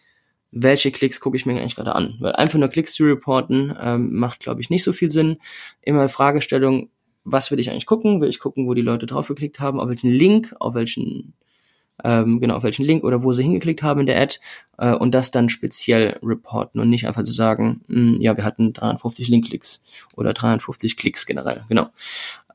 welche 0.51 0.91
Klicks 0.91 1.21
gucke 1.21 1.37
ich 1.37 1.45
mir 1.45 1.59
eigentlich 1.59 1.77
gerade 1.77 1.95
an. 1.95 2.17
Weil 2.21 2.33
einfach 2.33 2.59
nur 2.59 2.69
Klicks 2.69 2.95
zu 2.95 3.05
reporten 3.05 3.77
ähm, 3.79 4.15
macht, 4.17 4.41
glaube 4.41 4.61
ich, 4.61 4.71
nicht 4.71 4.85
so 4.85 4.93
viel 4.93 5.11
Sinn. 5.11 5.39
Immer 5.83 6.09
Fragestellung, 6.09 6.89
was 7.25 7.51
will 7.51 7.59
ich 7.59 7.71
eigentlich 7.71 7.87
gucken? 7.87 8.21
Will 8.21 8.31
ich 8.31 8.39
gucken, 8.39 8.67
wo 8.67 8.75
die 8.75 8.83
Leute 8.83 9.07
drauf 9.07 9.29
geklickt 9.29 9.61
haben, 9.61 9.81
auf 9.81 9.89
welchen 9.89 10.11
Link, 10.11 10.55
auf 10.61 10.75
welchen 10.75 11.35
ähm, 12.04 12.40
genau, 12.40 12.56
auf 12.56 12.62
welchen 12.62 12.85
Link 12.85 13.04
oder 13.04 13.22
wo 13.22 13.32
sie 13.32 13.42
hingeklickt 13.42 13.82
haben 13.82 14.00
in 14.00 14.06
der 14.06 14.20
Ad 14.20 14.38
äh, 14.78 14.92
und 14.92 15.12
das 15.14 15.30
dann 15.30 15.48
speziell 15.48 16.18
reporten 16.22 16.80
und 16.80 16.90
nicht 16.90 17.06
einfach 17.06 17.22
zu 17.22 17.32
sagen, 17.32 17.80
mh, 17.88 17.96
hm, 17.96 18.20
ja, 18.20 18.37
wir 18.37 18.44
hatten 18.44 18.72
350 18.72 19.28
Link-Klicks 19.28 19.82
oder 20.16 20.32
350 20.32 20.96
Klicks 20.96 21.26
generell, 21.26 21.64
genau. 21.68 21.88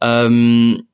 Ähm, 0.02 0.88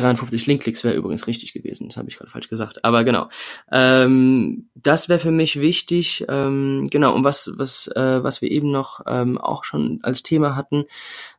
53 0.00 0.46
Linkklicks 0.46 0.84
wäre 0.84 0.94
übrigens 0.94 1.26
richtig 1.26 1.52
gewesen, 1.52 1.88
das 1.88 1.96
habe 1.96 2.08
ich 2.08 2.16
gerade 2.16 2.30
falsch 2.30 2.48
gesagt. 2.48 2.84
Aber 2.84 3.04
genau, 3.04 3.28
ähm, 3.72 4.68
das 4.74 5.08
wäre 5.08 5.18
für 5.18 5.30
mich 5.30 5.60
wichtig. 5.60 6.24
Ähm, 6.28 6.88
genau, 6.90 7.14
und 7.14 7.24
was 7.24 7.52
was 7.56 7.88
äh, 7.88 8.22
was 8.22 8.42
wir 8.42 8.50
eben 8.50 8.70
noch 8.70 9.00
ähm, 9.06 9.38
auch 9.38 9.64
schon 9.64 10.00
als 10.02 10.22
Thema 10.22 10.56
hatten, 10.56 10.84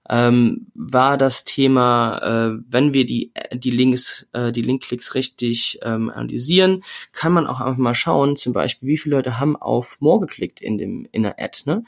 ähm, 0.10 0.68
war 0.74 1.18
das 1.18 1.44
Thema, 1.44 2.18
äh, 2.20 2.60
wenn 2.68 2.94
wir 2.94 3.06
die 3.06 3.32
die 3.54 3.72
Links, 3.72 4.30
äh, 4.34 4.52
die 4.52 4.62
Linkklicks 4.62 5.16
richtig 5.16 5.80
ähm, 5.84 6.10
analysieren, 6.10 6.84
kann 7.12 7.34
man 7.34 7.48
auch 7.48 7.60
einfach 7.60 7.78
mal 7.78 7.96
schauen, 7.96 8.36
zum 8.36 8.54
Beispiel, 8.54 8.90
wie 8.90 8.98
viele 8.98 9.16
Leute 9.18 9.40
haben 9.40 9.56
auf 9.56 9.98
More 10.00 10.22
geklickt 10.22 10.62
in 10.62 10.78
dem 10.78 11.08
in 11.12 11.24
der 11.24 11.40
Ad. 11.40 11.62
Ne? 11.66 11.84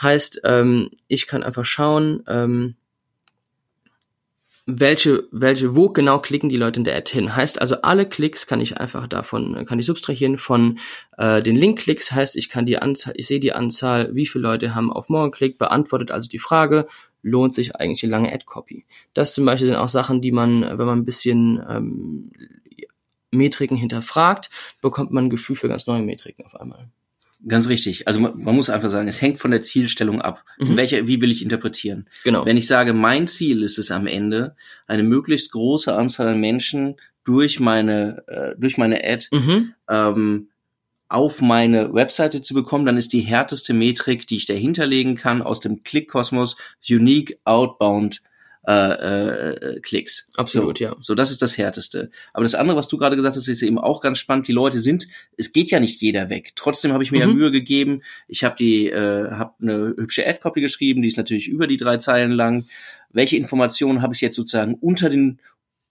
Heißt, 0.00 0.42
ähm, 0.44 0.90
ich 1.08 1.26
kann 1.26 1.42
einfach 1.42 1.64
schauen. 1.64 2.22
Ähm, 2.26 2.74
welche, 4.70 5.26
welche, 5.32 5.74
wo 5.74 5.88
genau 5.88 6.18
klicken 6.18 6.50
die 6.50 6.58
Leute 6.58 6.80
in 6.80 6.84
der 6.84 6.94
Ad 6.94 7.10
hin. 7.10 7.34
Heißt 7.34 7.58
also, 7.58 7.80
alle 7.80 8.06
Klicks 8.06 8.46
kann 8.46 8.60
ich 8.60 8.76
einfach 8.76 9.06
davon, 9.06 9.64
kann 9.64 9.78
ich 9.78 9.86
subtrahieren 9.86 10.36
von 10.36 10.78
äh, 11.16 11.40
den 11.40 11.56
Link-Klicks. 11.56 12.12
Heißt, 12.12 12.36
ich 12.36 12.50
kann 12.50 12.66
die 12.66 12.78
Anzahl, 12.78 13.14
ich 13.16 13.26
sehe 13.26 13.40
die 13.40 13.54
Anzahl, 13.54 14.14
wie 14.14 14.26
viele 14.26 14.42
Leute 14.42 14.74
haben 14.74 14.92
auf 14.92 15.08
Morgen 15.08 15.30
geklickt, 15.30 15.58
beantwortet 15.58 16.10
also 16.10 16.28
die 16.28 16.38
Frage, 16.38 16.86
lohnt 17.22 17.54
sich 17.54 17.76
eigentlich 17.76 18.00
die 18.00 18.08
lange 18.08 18.30
Ad-Copy. 18.30 18.84
Das 19.14 19.32
zum 19.32 19.46
Beispiel 19.46 19.68
sind 19.68 19.76
auch 19.76 19.88
Sachen, 19.88 20.20
die 20.20 20.32
man, 20.32 20.60
wenn 20.60 20.86
man 20.86 20.98
ein 20.98 21.06
bisschen 21.06 21.64
ähm, 21.66 22.30
Metriken 23.30 23.76
hinterfragt, 23.76 24.50
bekommt 24.82 25.12
man 25.12 25.24
ein 25.24 25.30
Gefühl 25.30 25.56
für 25.56 25.68
ganz 25.68 25.86
neue 25.86 26.02
Metriken 26.02 26.44
auf 26.44 26.54
einmal. 26.54 26.90
Ganz 27.46 27.68
richtig. 27.68 28.08
Also 28.08 28.18
man, 28.18 28.36
man, 28.36 28.54
muss 28.56 28.68
einfach 28.68 28.88
sagen, 28.88 29.06
es 29.06 29.22
hängt 29.22 29.38
von 29.38 29.52
der 29.52 29.62
Zielstellung 29.62 30.20
ab. 30.20 30.44
Mhm. 30.58 30.76
Welche, 30.76 31.06
wie 31.06 31.20
will 31.20 31.30
ich 31.30 31.42
interpretieren? 31.42 32.08
Genau. 32.24 32.44
Wenn 32.44 32.56
ich 32.56 32.66
sage, 32.66 32.92
mein 32.92 33.28
Ziel 33.28 33.62
ist 33.62 33.78
es 33.78 33.92
am 33.92 34.08
Ende, 34.08 34.56
eine 34.88 35.04
möglichst 35.04 35.52
große 35.52 35.94
Anzahl 35.94 36.28
an 36.28 36.40
Menschen 36.40 36.96
durch 37.22 37.60
meine 37.60 38.24
äh, 38.26 38.54
durch 38.58 38.76
meine 38.76 39.04
Ad 39.04 39.28
mhm. 39.30 39.74
ähm, 39.88 40.48
auf 41.08 41.40
meine 41.40 41.94
Webseite 41.94 42.42
zu 42.42 42.54
bekommen, 42.54 42.84
dann 42.84 42.96
ist 42.96 43.12
die 43.12 43.20
härteste 43.20 43.72
Metrik, 43.72 44.26
die 44.26 44.36
ich 44.36 44.46
dahinterlegen 44.46 45.14
kann, 45.14 45.40
aus 45.40 45.60
dem 45.60 45.82
Klick-Kosmos 45.82 46.56
Unique 46.88 47.38
Outbound 47.44 48.20
äh, 48.68 49.52
äh, 49.76 49.80
Klicks. 49.80 50.30
Absolut, 50.36 50.78
so, 50.78 50.84
ja. 50.84 50.96
So, 51.00 51.14
das 51.14 51.30
ist 51.30 51.40
das 51.40 51.56
Härteste. 51.56 52.10
Aber 52.34 52.44
das 52.44 52.54
andere, 52.54 52.76
was 52.76 52.86
du 52.88 52.98
gerade 52.98 53.16
gesagt 53.16 53.34
hast, 53.34 53.48
ist 53.48 53.62
eben 53.62 53.78
auch 53.78 54.02
ganz 54.02 54.18
spannend. 54.18 54.46
Die 54.46 54.52
Leute 54.52 54.80
sind, 54.80 55.08
es 55.38 55.54
geht 55.54 55.70
ja 55.70 55.80
nicht 55.80 56.02
jeder 56.02 56.28
weg. 56.28 56.52
Trotzdem 56.54 56.92
habe 56.92 57.02
ich 57.02 57.10
mir 57.10 57.24
mhm. 57.26 57.30
ja 57.30 57.36
Mühe 57.36 57.50
gegeben. 57.50 58.02
Ich 58.26 58.44
habe 58.44 58.56
die, 58.56 58.88
äh, 58.88 59.30
habe 59.30 59.54
eine 59.62 59.94
hübsche 59.96 60.26
Ad-Copy 60.26 60.60
geschrieben, 60.60 61.00
die 61.00 61.08
ist 61.08 61.16
natürlich 61.16 61.48
über 61.48 61.66
die 61.66 61.78
drei 61.78 61.96
Zeilen 61.96 62.32
lang. 62.32 62.66
Welche 63.10 63.38
Informationen 63.38 64.02
habe 64.02 64.14
ich 64.14 64.20
jetzt 64.20 64.36
sozusagen 64.36 64.74
unter 64.74 65.08
den 65.08 65.40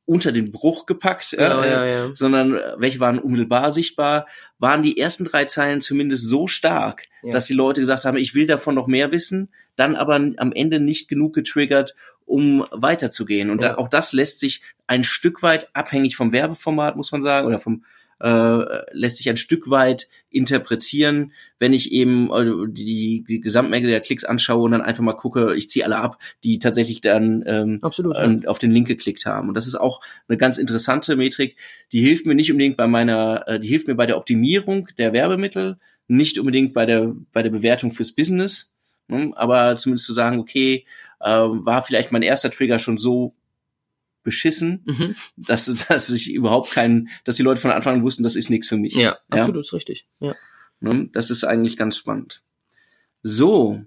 unter 0.08 0.32
den 0.32 0.54
Bruch 0.54 0.86
gepackt, 0.86 1.32
genau, 1.32 1.62
äh, 1.62 1.70
ja, 1.70 1.86
ja. 1.86 2.10
sondern 2.16 2.56
äh, 2.56 2.62
welche 2.78 3.02
waren 3.02 3.20
unmittelbar 3.20 3.74
sichtbar, 3.74 4.26
waren 4.58 4.82
die 4.82 4.98
ersten 4.98 5.26
drei 5.26 5.46
Zeilen 5.46 5.82
zumindest 5.82 6.24
so 6.24 6.48
stark, 6.48 7.04
ja. 7.24 7.34
dass 7.34 7.46
die 7.46 7.54
Leute 7.54 7.82
gesagt 7.82 8.06
haben, 8.06 8.18
ich 8.18 8.34
will 8.34 8.48
davon 8.48 8.74
noch 8.74 8.88
mehr 8.88 9.12
wissen, 9.12 9.50
dann 9.76 9.96
aber 9.98 10.16
am 10.16 10.54
Ende 10.54 10.80
nicht 10.80 11.10
genug 11.10 11.36
getriggert, 11.36 11.94
um 12.26 12.66
weiterzugehen. 12.72 13.50
Und 13.50 13.62
da, 13.62 13.76
auch 13.76 13.90
das 13.90 14.14
lässt 14.14 14.40
sich 14.40 14.62
ein 14.88 15.04
Stück 15.04 15.44
weit 15.44 15.70
abhängig 15.74 16.16
vom 16.16 16.32
Werbeformat, 16.32 16.96
muss 16.96 17.12
man 17.12 17.22
sagen, 17.22 17.46
oder 17.46 17.60
vom 17.60 17.84
äh, 18.20 18.64
lässt 18.92 19.18
sich 19.18 19.30
ein 19.30 19.38
Stück 19.38 19.70
weit 19.70 20.08
interpretieren, 20.30 21.34
wenn 21.60 21.74
ich 21.74 21.92
eben 21.92 22.32
äh, 22.32 22.72
die, 22.72 23.24
die 23.28 23.40
Gesamtmenge 23.40 23.88
der 23.88 24.00
Klicks 24.00 24.24
anschaue 24.24 24.64
und 24.64 24.72
dann 24.72 24.82
einfach 24.82 25.04
mal 25.04 25.14
gucke, 25.14 25.56
ich 25.56 25.70
ziehe 25.70 25.86
alle 25.86 25.98
ab, 25.98 26.18
die 26.44 26.60
tatsächlich 26.60 27.02
dann 27.02 27.44
ähm, 27.46 27.80
Absolut, 27.82 28.16
ja. 28.18 28.38
auf 28.48 28.60
den 28.60 28.72
Link 28.72 28.88
geklickt 28.88 29.26
haben. 29.26 29.50
Und 29.50 29.54
das 29.54 29.68
ist 29.68 29.76
auch 29.76 30.02
eine 30.28 30.38
ganz 30.38 30.58
interessante 30.58 31.16
Metrik, 31.16 31.58
die 31.92 32.02
hilft 32.02 32.26
mir 32.26 32.36
nicht 32.36 32.52
unbedingt 32.52 32.78
bei 32.78 32.88
meiner, 32.88 33.48
äh, 33.48 33.60
die 33.60 33.68
hilft 33.68 33.88
mir 33.88 33.96
bei 33.96 34.06
der 34.06 34.18
Optimierung 34.18 34.88
der 34.98 35.14
Werbemittel, 35.14 35.78
nicht 36.08 36.40
unbedingt 36.40 36.74
bei 36.74 36.86
der, 36.86 37.14
bei 37.34 37.44
der 37.44 37.50
Bewertung 37.52 37.92
fürs 37.92 38.14
Business, 38.14 38.76
ne? 39.08 39.32
aber 39.36 39.76
zumindest 39.78 40.06
zu 40.06 40.14
sagen, 40.14 40.40
okay, 40.40 40.86
äh, 41.20 41.30
war 41.30 41.84
vielleicht 41.84 42.12
mein 42.12 42.22
erster 42.22 42.50
Trigger 42.50 42.80
schon 42.80 42.98
so 42.98 43.36
beschissen, 44.28 44.84
mhm. 44.86 45.16
dass, 45.38 45.74
dass 45.88 46.10
ich 46.10 46.34
überhaupt 46.34 46.72
keinen, 46.72 47.08
dass 47.24 47.38
die 47.38 47.44
Leute 47.44 47.62
von 47.62 47.72
Anfang 47.72 47.96
an 47.96 48.04
wussten, 48.04 48.24
das 48.24 48.36
ist 48.36 48.50
nichts 48.50 48.68
für 48.68 48.76
mich. 48.76 48.94
Ja, 48.94 49.18
ja? 49.34 49.40
absolut 49.40 49.72
richtig. 49.72 50.06
Ja. 50.20 50.36
Ne? 50.82 51.10
Das 51.14 51.32
ist 51.32 51.46
eigentlich 51.46 51.78
ganz 51.78 51.96
spannend. 51.96 52.44
So, 53.24 53.82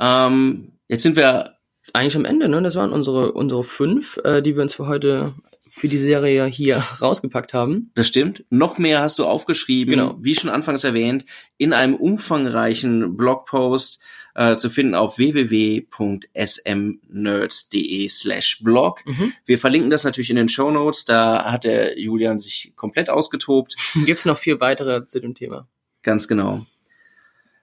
ähm, 0.00 0.72
jetzt 0.88 1.02
sind 1.02 1.16
wir 1.16 1.58
eigentlich 1.92 2.16
am 2.16 2.24
Ende, 2.24 2.48
ne? 2.48 2.62
Das 2.62 2.76
waren 2.76 2.92
unsere 2.92 3.32
unsere 3.32 3.62
fünf, 3.62 4.16
äh, 4.24 4.40
die 4.40 4.56
wir 4.56 4.62
uns 4.62 4.72
für 4.72 4.86
heute 4.86 5.34
für 5.68 5.88
die 5.88 5.98
Serie 5.98 6.46
hier 6.46 6.78
rausgepackt 7.02 7.52
haben. 7.52 7.90
Das 7.94 8.08
stimmt. 8.08 8.44
Noch 8.48 8.78
mehr 8.78 9.02
hast 9.02 9.18
du 9.18 9.26
aufgeschrieben, 9.26 9.90
genau. 9.90 10.16
wie 10.18 10.34
schon 10.34 10.50
anfangs 10.50 10.82
erwähnt, 10.84 11.26
in 11.58 11.74
einem 11.74 11.94
umfangreichen 11.94 13.18
Blogpost 13.18 14.00
äh, 14.34 14.56
zu 14.56 14.70
finden 14.70 14.94
auf 14.94 15.18
www.smnerds.de 15.18 18.08
slash 18.08 18.62
blog. 18.62 19.04
Mhm. 19.06 19.32
Wir 19.44 19.58
verlinken 19.58 19.90
das 19.90 20.04
natürlich 20.04 20.30
in 20.30 20.36
den 20.36 20.48
Show 20.48 20.70
Notes. 20.70 21.04
Da 21.04 21.50
hat 21.50 21.64
der 21.64 21.98
Julian 21.98 22.38
sich 22.40 22.72
komplett 22.76 23.10
ausgetobt. 23.10 23.76
Gibt's 24.06 24.24
noch 24.24 24.38
vier 24.38 24.60
weitere 24.60 25.04
zu 25.04 25.20
dem 25.20 25.34
Thema. 25.34 25.66
Ganz 26.02 26.28
genau. 26.28 26.64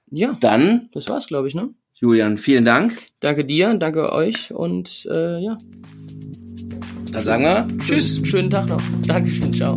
Ja. 0.10 0.38
Dann. 0.40 0.90
Das 0.94 1.10
war's, 1.10 1.28
glaube 1.28 1.48
ich, 1.48 1.56
ne? 1.56 1.70
Julian, 1.94 2.38
vielen 2.40 2.66
Dank. 2.66 2.98
Danke 3.20 3.46
dir, 3.46 3.76
danke 3.76 4.12
euch 4.12 4.52
und 4.52 5.08
äh, 5.10 5.40
ja. 5.40 5.58
Dann 7.12 7.24
sagen 7.24 7.44
wir 7.44 7.68
Tschüss. 7.80 8.22
Schönen 8.24 8.50
Tag 8.50 8.68
noch. 8.68 8.82
Dankeschön, 9.06 9.54
ciao. 9.54 9.76